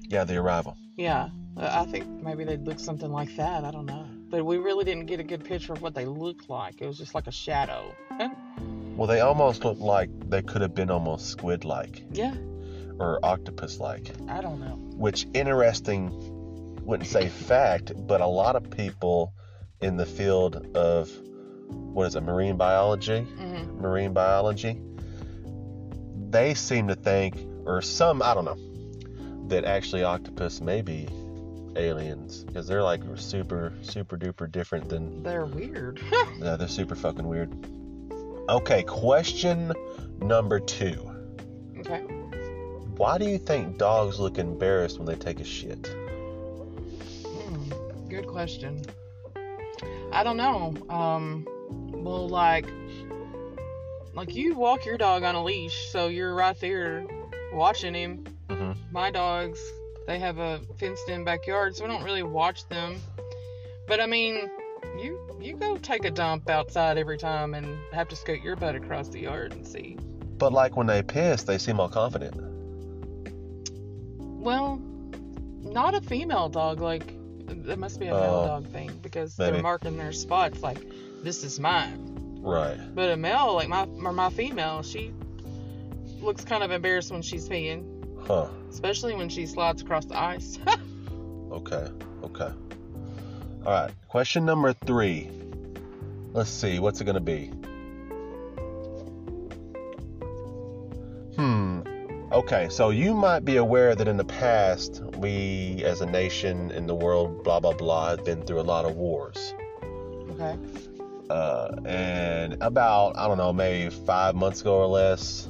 Yeah, 0.07 0.23
the 0.23 0.35
arrival. 0.35 0.77
Yeah, 0.97 1.29
uh, 1.57 1.71
I 1.73 1.85
think 1.85 2.05
maybe 2.21 2.43
they'd 2.43 2.61
look 2.61 2.77
something 2.77 3.11
like 3.11 3.35
that. 3.37 3.63
I 3.63 3.71
don't 3.71 3.87
know. 3.87 4.05
But 4.29 4.45
we 4.45 4.57
really 4.57 4.85
didn't 4.85 5.07
get 5.07 5.19
a 5.19 5.23
good 5.23 5.43
picture 5.43 5.73
of 5.73 5.81
what 5.81 5.95
they 5.95 6.05
looked 6.05 6.51
like. 6.51 6.79
It 6.79 6.85
was 6.85 6.99
just 6.99 7.15
like 7.15 7.25
a 7.25 7.31
shadow. 7.31 7.95
Well, 8.95 9.07
they 9.07 9.21
almost 9.21 9.65
look 9.65 9.79
like 9.79 10.11
they 10.29 10.43
could 10.43 10.61
have 10.61 10.75
been 10.75 10.91
almost 10.91 11.27
squid 11.27 11.65
like 11.65 12.03
Yeah, 12.11 12.35
or 12.99 13.17
octopus 13.23 13.79
like. 13.79 14.11
I 14.29 14.41
don't 14.41 14.59
know. 14.59 14.75
which 14.95 15.25
interesting 15.33 16.11
wouldn't 16.85 17.07
say 17.09 17.29
fact 17.29 17.91
but 18.07 18.21
a 18.21 18.27
lot 18.27 18.55
of 18.55 18.69
people 18.69 19.33
in 19.81 19.97
the 19.97 20.05
field 20.05 20.75
of 20.75 21.09
what 21.69 22.07
is 22.07 22.15
it 22.15 22.21
marine 22.21 22.57
biology? 22.57 23.21
Hmm 23.21 23.81
marine 23.81 24.13
biology? 24.13 24.81
They 26.29 26.53
seem 26.53 26.87
to 26.87 26.95
think 26.95 27.35
or 27.65 27.81
some 27.81 28.21
i 28.21 28.33
don't 28.33 28.45
know 28.45 28.57
that 29.47 29.65
actually 29.65 30.03
octopus 30.03 30.61
may 30.61 30.81
be 30.81 31.07
aliens 31.75 32.43
because 32.43 32.67
they're 32.67 32.83
like 32.83 33.01
super 33.15 33.73
super 33.81 34.17
duper 34.17 34.51
different 34.51 34.89
than 34.89 35.23
They're 35.23 35.45
weird. 35.45 35.99
yeah, 36.39 36.55
they're 36.55 36.67
super 36.67 36.95
fucking 36.95 37.27
weird. 37.27 37.51
Okay 38.49 38.83
question 38.83 39.73
number 40.21 40.59
two. 40.59 41.09
Okay. 41.79 42.01
why 42.97 43.17
do 43.17 43.27
you 43.27 43.37
think 43.37 43.77
dogs 43.77 44.19
look 44.19 44.37
embarrassed 44.37 44.97
when 44.97 45.05
they 45.05 45.15
take 45.15 45.39
a 45.39 45.43
shit 45.43 45.93
good 48.13 48.27
question. 48.27 48.79
I 50.11 50.23
don't 50.23 50.37
know. 50.37 50.75
Um, 50.89 51.47
well, 51.91 52.29
like, 52.29 52.67
like 54.13 54.35
you 54.35 54.55
walk 54.55 54.85
your 54.85 54.97
dog 54.97 55.23
on 55.23 55.33
a 55.33 55.43
leash, 55.43 55.89
so 55.89 56.07
you're 56.07 56.35
right 56.35 56.59
there 56.59 57.07
watching 57.53 57.95
him. 57.95 58.23
mm-hmm. 58.49 58.73
My 58.91 59.09
dogs, 59.09 59.59
they 60.05 60.19
have 60.19 60.37
a 60.37 60.61
fenced-in 60.77 61.23
backyard, 61.23 61.75
so 61.75 61.85
I 61.85 61.87
don't 61.87 62.03
really 62.03 62.21
watch 62.21 62.67
them. 62.67 63.01
But 63.87 63.99
I 63.99 64.05
mean, 64.05 64.49
you 64.97 65.19
you 65.41 65.57
go 65.57 65.77
take 65.77 66.05
a 66.05 66.11
dump 66.11 66.49
outside 66.49 66.97
every 66.99 67.17
time 67.17 67.55
and 67.55 67.79
have 67.91 68.07
to 68.09 68.15
scoot 68.15 68.43
your 68.43 68.55
butt 68.55 68.75
across 68.75 69.09
the 69.09 69.21
yard 69.21 69.53
and 69.53 69.65
see. 69.67 69.97
But 70.37 70.53
like 70.53 70.77
when 70.77 70.85
they 70.87 71.01
piss, 71.01 71.43
they 71.43 71.57
seem 71.57 71.79
all 71.79 71.89
confident. 71.89 72.35
Well, 74.19 74.79
not 75.63 75.95
a 75.95 76.01
female 76.01 76.49
dog. 76.49 76.79
Like, 76.79 77.15
it 77.47 77.77
must 77.79 77.99
be 77.99 78.07
a 78.07 78.11
male 78.13 78.41
Oh, 78.43 78.47
dog 78.47 78.67
thing 78.71 78.91
because 79.01 79.37
maybe. 79.37 79.53
they're 79.53 79.61
marking 79.63 79.97
their 79.97 80.11
spots 80.13 80.61
like, 80.61 80.77
this 81.23 81.43
is 81.43 81.59
mine. 81.59 82.39
Right. 82.41 82.77
But 82.93 83.09
a 83.09 83.17
male, 83.17 83.53
like 83.55 83.69
my 83.69 83.85
or 84.03 84.11
my 84.13 84.29
female, 84.29 84.83
she 84.83 85.13
looks 86.21 86.43
kind 86.45 86.63
of 86.63 86.71
embarrassed 86.71 87.11
when 87.11 87.21
she's 87.21 87.47
peeing, 87.47 87.85
Huh. 88.27 88.47
especially 88.69 89.15
when 89.15 89.29
she 89.29 89.45
slides 89.45 89.81
across 89.81 90.05
the 90.05 90.17
ice. 90.19 90.59
Okay. 91.51 91.87
Okay. 92.23 92.49
All 93.63 93.71
right. 93.71 93.91
Question 94.07 94.43
number 94.43 94.73
three. 94.73 95.29
Let's 96.31 96.49
see. 96.49 96.79
What's 96.79 96.99
it 96.99 97.03
going 97.03 97.13
to 97.13 97.21
be? 97.21 97.51
Okay. 102.43 102.67
So 102.69 102.89
you 102.89 103.13
might 103.13 103.45
be 103.45 103.55
aware 103.55 103.95
that 103.95 104.07
in 104.07 104.17
the 104.17 104.25
past, 104.25 105.01
we 105.17 105.81
as 105.85 106.01
a 106.01 106.05
nation 106.05 106.71
in 106.71 106.87
the 106.87 106.93
world, 106.95 107.41
blah, 107.41 107.61
blah, 107.61 107.71
blah, 107.71 108.09
have 108.09 108.25
been 108.25 108.45
through 108.45 108.59
a 108.59 108.67
lot 108.67 108.83
of 108.83 108.97
wars. 108.97 109.53
okay. 110.31 110.57
uh, 111.29 111.69
and 111.85 112.61
about 112.61 113.17
I 113.17 113.29
don't 113.29 113.37
know 113.37 113.53
maybe 113.53 113.89
five 113.89 114.35
months 114.35 114.59
ago 114.59 114.75
or 114.75 114.87
less, 114.87 115.47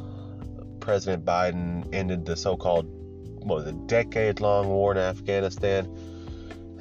President 0.79 1.25
Biden 1.25 1.91
ended 1.93 2.25
the 2.25 2.35
so-called 2.35 2.85
what 3.39 3.55
was 3.55 3.67
it 3.67 3.87
decade-long 3.87 4.67
war 4.67 4.91
in 4.91 4.99
Afghanistan. 4.99 5.89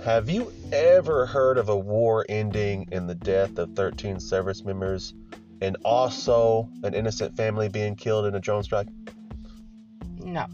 Have 0.04 0.28
you 0.28 0.52
ever 0.72 1.24
heard 1.24 1.56
of 1.56 1.70
a 1.70 1.76
war 1.76 2.26
ending 2.28 2.86
in 2.92 3.06
the 3.06 3.14
death 3.14 3.56
of 3.56 3.74
13 3.74 4.20
service 4.20 4.62
members 4.62 5.14
and 5.62 5.76
also 5.84 6.68
an 6.82 6.92
innocent 6.92 7.34
family 7.36 7.68
being 7.68 7.94
killed 7.96 8.26
in 8.26 8.34
a 8.34 8.40
drone 8.40 8.62
strike? 8.62 8.88
No. 10.24 10.46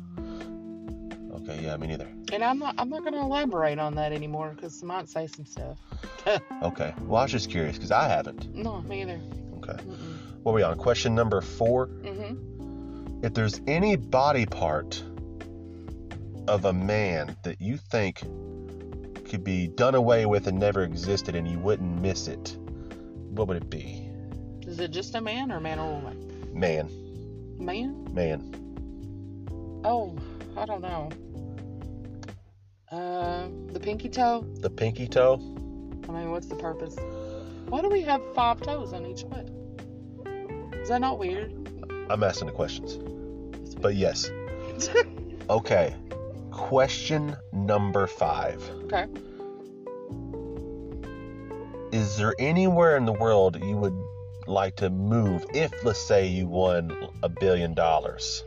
Okay, 1.35 1.63
yeah, 1.63 1.77
me 1.77 1.87
neither. 1.87 2.09
And 2.33 2.43
I'm 2.45 2.59
not. 2.59 2.75
I'm 2.79 2.89
not 2.91 3.01
going 3.01 3.13
to 3.15 3.21
elaborate 3.21 3.79
on 3.79 3.95
that 3.95 4.13
anymore 4.13 4.53
because 4.55 4.83
I 4.83 4.87
might 4.87 5.09
say 5.09 5.27
some 5.27 5.47
stuff. 5.47 5.79
Okay. 6.63 6.93
Well, 7.03 7.21
I 7.21 7.23
was 7.23 7.33
just 7.33 7.49
curious 7.49 7.77
because 7.77 7.91
I 7.91 8.07
haven't. 8.07 8.55
No, 8.55 8.83
me 8.83 9.01
either. 9.01 9.19
Okay. 9.59 9.83
Mm-mm. 9.83 10.19
What 10.43 10.53
are 10.53 10.55
we 10.55 10.63
on? 10.63 10.77
Question 10.77 11.15
number 11.15 11.41
four. 11.41 11.87
Mhm. 11.87 13.25
If 13.25 13.33
there's 13.33 13.61
any 13.67 13.97
body 13.97 14.45
part 14.45 15.03
of 16.49 16.67
a 16.67 16.73
man 16.73 17.35
that 17.45 17.63
you 17.63 17.79
think 17.79 18.21
could 19.29 19.43
be 19.43 19.69
done 19.69 19.95
away 19.95 20.27
with 20.27 20.47
and 20.49 20.59
never 20.59 20.83
existed 20.83 21.35
and 21.35 21.49
you 21.49 21.59
wouldn't 21.59 22.03
miss 22.03 22.29
it, 22.29 22.57
what 23.31 23.49
would 23.49 23.57
it 23.57 23.71
be? 23.71 24.11
Is 24.67 24.79
it 24.81 24.91
just 24.91 25.15
a 25.15 25.21
man 25.23 25.51
or 25.51 25.61
man 25.61 25.79
or 25.79 25.91
woman? 25.95 26.51
Man. 26.53 26.91
Man. 27.59 28.07
Man. 28.13 28.58
Oh, 29.85 30.17
I 30.57 30.65
don't 30.67 30.83
know. 30.83 31.11
Uh, 32.91 33.49
the 33.73 33.81
pinky 33.81 34.09
toe. 34.09 34.45
The 34.61 34.71
pinky 34.71 35.07
toe? 35.07 35.35
I 36.09 36.13
mean, 36.13 36.31
what's 36.31 36.47
the 36.47 36.57
purpose? 36.57 36.97
Why 37.69 37.83
do 37.83 37.89
we 37.89 38.01
have 38.03 38.23
five 38.35 38.61
toes 38.63 38.93
on 38.93 39.05
each 39.07 39.23
foot? 39.23 39.49
Is 40.75 40.89
that 40.89 41.01
not 41.01 41.19
weird? 41.19 41.53
I'm 42.11 42.23
asking 42.23 42.47
the 42.47 42.55
questions. 42.55 42.97
But 43.77 43.95
yes. 43.95 44.31
Okay. 45.51 45.95
Question 46.51 47.35
number 47.55 48.07
five. 48.07 48.63
okay. 48.85 49.07
Is 51.91 52.19
there 52.19 52.35
anywhere 52.39 52.99
in 52.99 53.07
the 53.07 53.15
world 53.15 53.59
you 53.65 53.75
would 53.79 53.97
like 54.47 54.77
to 54.77 54.91
move 54.91 55.47
if, 55.55 55.73
let's 55.85 55.99
say, 55.99 56.27
you 56.27 56.47
won 56.47 56.93
a 57.23 57.31
billion 57.31 57.73
dollars? 57.73 58.45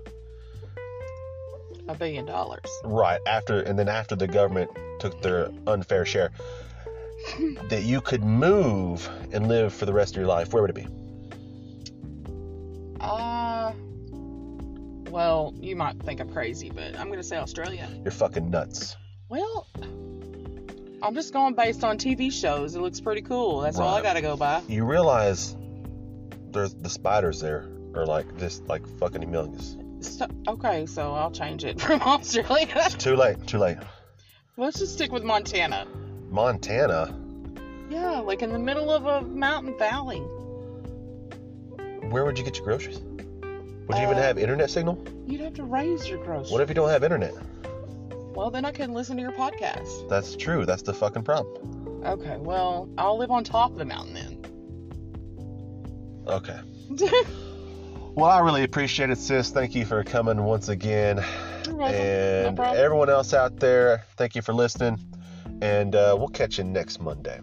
A 1.91 1.95
billion 1.95 2.25
dollars. 2.25 2.65
Right. 2.85 3.19
After, 3.27 3.59
and 3.59 3.77
then 3.77 3.89
after 3.89 4.15
the 4.15 4.25
government 4.25 4.71
took 5.01 5.21
their 5.21 5.51
unfair 5.67 6.05
share, 6.05 6.31
that 7.69 7.83
you 7.83 7.99
could 7.99 8.23
move 8.23 9.09
and 9.33 9.49
live 9.49 9.73
for 9.73 9.85
the 9.85 9.91
rest 9.91 10.13
of 10.13 10.21
your 10.21 10.27
life, 10.27 10.53
where 10.53 10.63
would 10.63 10.69
it 10.69 10.75
be? 10.75 10.87
Uh, 13.01 13.73
well, 15.09 15.53
you 15.59 15.75
might 15.75 16.01
think 16.01 16.21
I'm 16.21 16.31
crazy, 16.31 16.69
but 16.69 16.97
I'm 16.97 17.09
gonna 17.09 17.23
say 17.23 17.35
Australia. 17.35 17.89
You're 18.03 18.11
fucking 18.11 18.49
nuts. 18.49 18.95
Well, 19.27 19.67
I'm 21.03 21.13
just 21.13 21.33
going 21.33 21.55
based 21.55 21.83
on 21.83 21.97
TV 21.97 22.31
shows. 22.31 22.73
It 22.73 22.81
looks 22.81 23.01
pretty 23.01 23.21
cool. 23.21 23.59
That's 23.59 23.79
all 23.79 23.93
I 23.93 24.01
gotta 24.01 24.21
go 24.21 24.37
by. 24.37 24.61
You 24.69 24.85
realize 24.85 25.57
there's 26.51 26.73
the 26.73 26.89
spiders 26.89 27.41
there 27.41 27.67
are 27.95 28.05
like 28.05 28.37
this, 28.37 28.61
like 28.61 28.87
fucking 28.97 29.21
humongous. 29.21 29.75
So, 30.01 30.27
okay, 30.47 30.85
so 30.85 31.13
I'll 31.13 31.31
change 31.31 31.63
it 31.63 31.79
from 31.85 32.01
Australia. 32.01 32.89
Too 32.97 33.15
late. 33.15 33.45
Too 33.47 33.57
late. 33.59 33.77
Let's 34.57 34.79
just 34.79 34.93
stick 34.93 35.11
with 35.11 35.23
Montana. 35.23 35.87
Montana. 36.29 37.17
Yeah, 37.89 38.19
like 38.19 38.41
in 38.41 38.51
the 38.51 38.59
middle 38.59 38.89
of 38.91 39.05
a 39.05 39.21
mountain 39.21 39.77
valley. 39.77 40.19
Where 42.09 42.25
would 42.25 42.37
you 42.37 42.43
get 42.43 42.57
your 42.57 42.65
groceries? 42.65 42.99
Would 42.99 43.97
you 43.97 44.03
even 44.03 44.17
Uh, 44.17 44.21
have 44.21 44.37
internet 44.37 44.69
signal? 44.69 45.03
You'd 45.27 45.41
have 45.41 45.53
to 45.55 45.63
raise 45.63 46.07
your 46.07 46.23
groceries. 46.23 46.51
What 46.51 46.61
if 46.61 46.69
you 46.69 46.75
don't 46.75 46.89
have 46.89 47.03
internet? 47.03 47.33
Well, 48.33 48.49
then 48.49 48.63
I 48.65 48.71
couldn't 48.71 48.93
listen 48.95 49.17
to 49.17 49.21
your 49.21 49.33
podcast. 49.33 50.07
That's 50.09 50.35
true. 50.35 50.65
That's 50.65 50.81
the 50.83 50.93
fucking 50.93 51.23
problem. 51.23 52.01
Okay, 52.05 52.37
well, 52.37 52.89
I'll 52.97 53.17
live 53.17 53.29
on 53.31 53.43
top 53.43 53.71
of 53.73 53.77
the 53.77 53.85
mountain 53.85 54.13
then. 54.13 54.37
Okay. 56.27 56.59
then. 56.89 57.23
Well, 58.13 58.29
I 58.29 58.39
really 58.39 58.63
appreciate 58.63 59.09
it, 59.09 59.17
sis. 59.17 59.51
Thank 59.51 59.73
you 59.73 59.85
for 59.85 60.03
coming 60.03 60.43
once 60.43 60.67
again. 60.67 61.23
You're. 61.65 61.81
And 61.83 62.59
everyone 62.59 63.09
else 63.09 63.33
out 63.33 63.59
there, 63.59 64.03
thank 64.17 64.35
you 64.35 64.41
for 64.41 64.53
listening. 64.53 64.99
And 65.61 65.95
uh, 65.95 66.15
we'll 66.17 66.27
catch 66.27 66.57
you 66.57 66.65
next 66.65 66.99
Monday. 66.99 67.39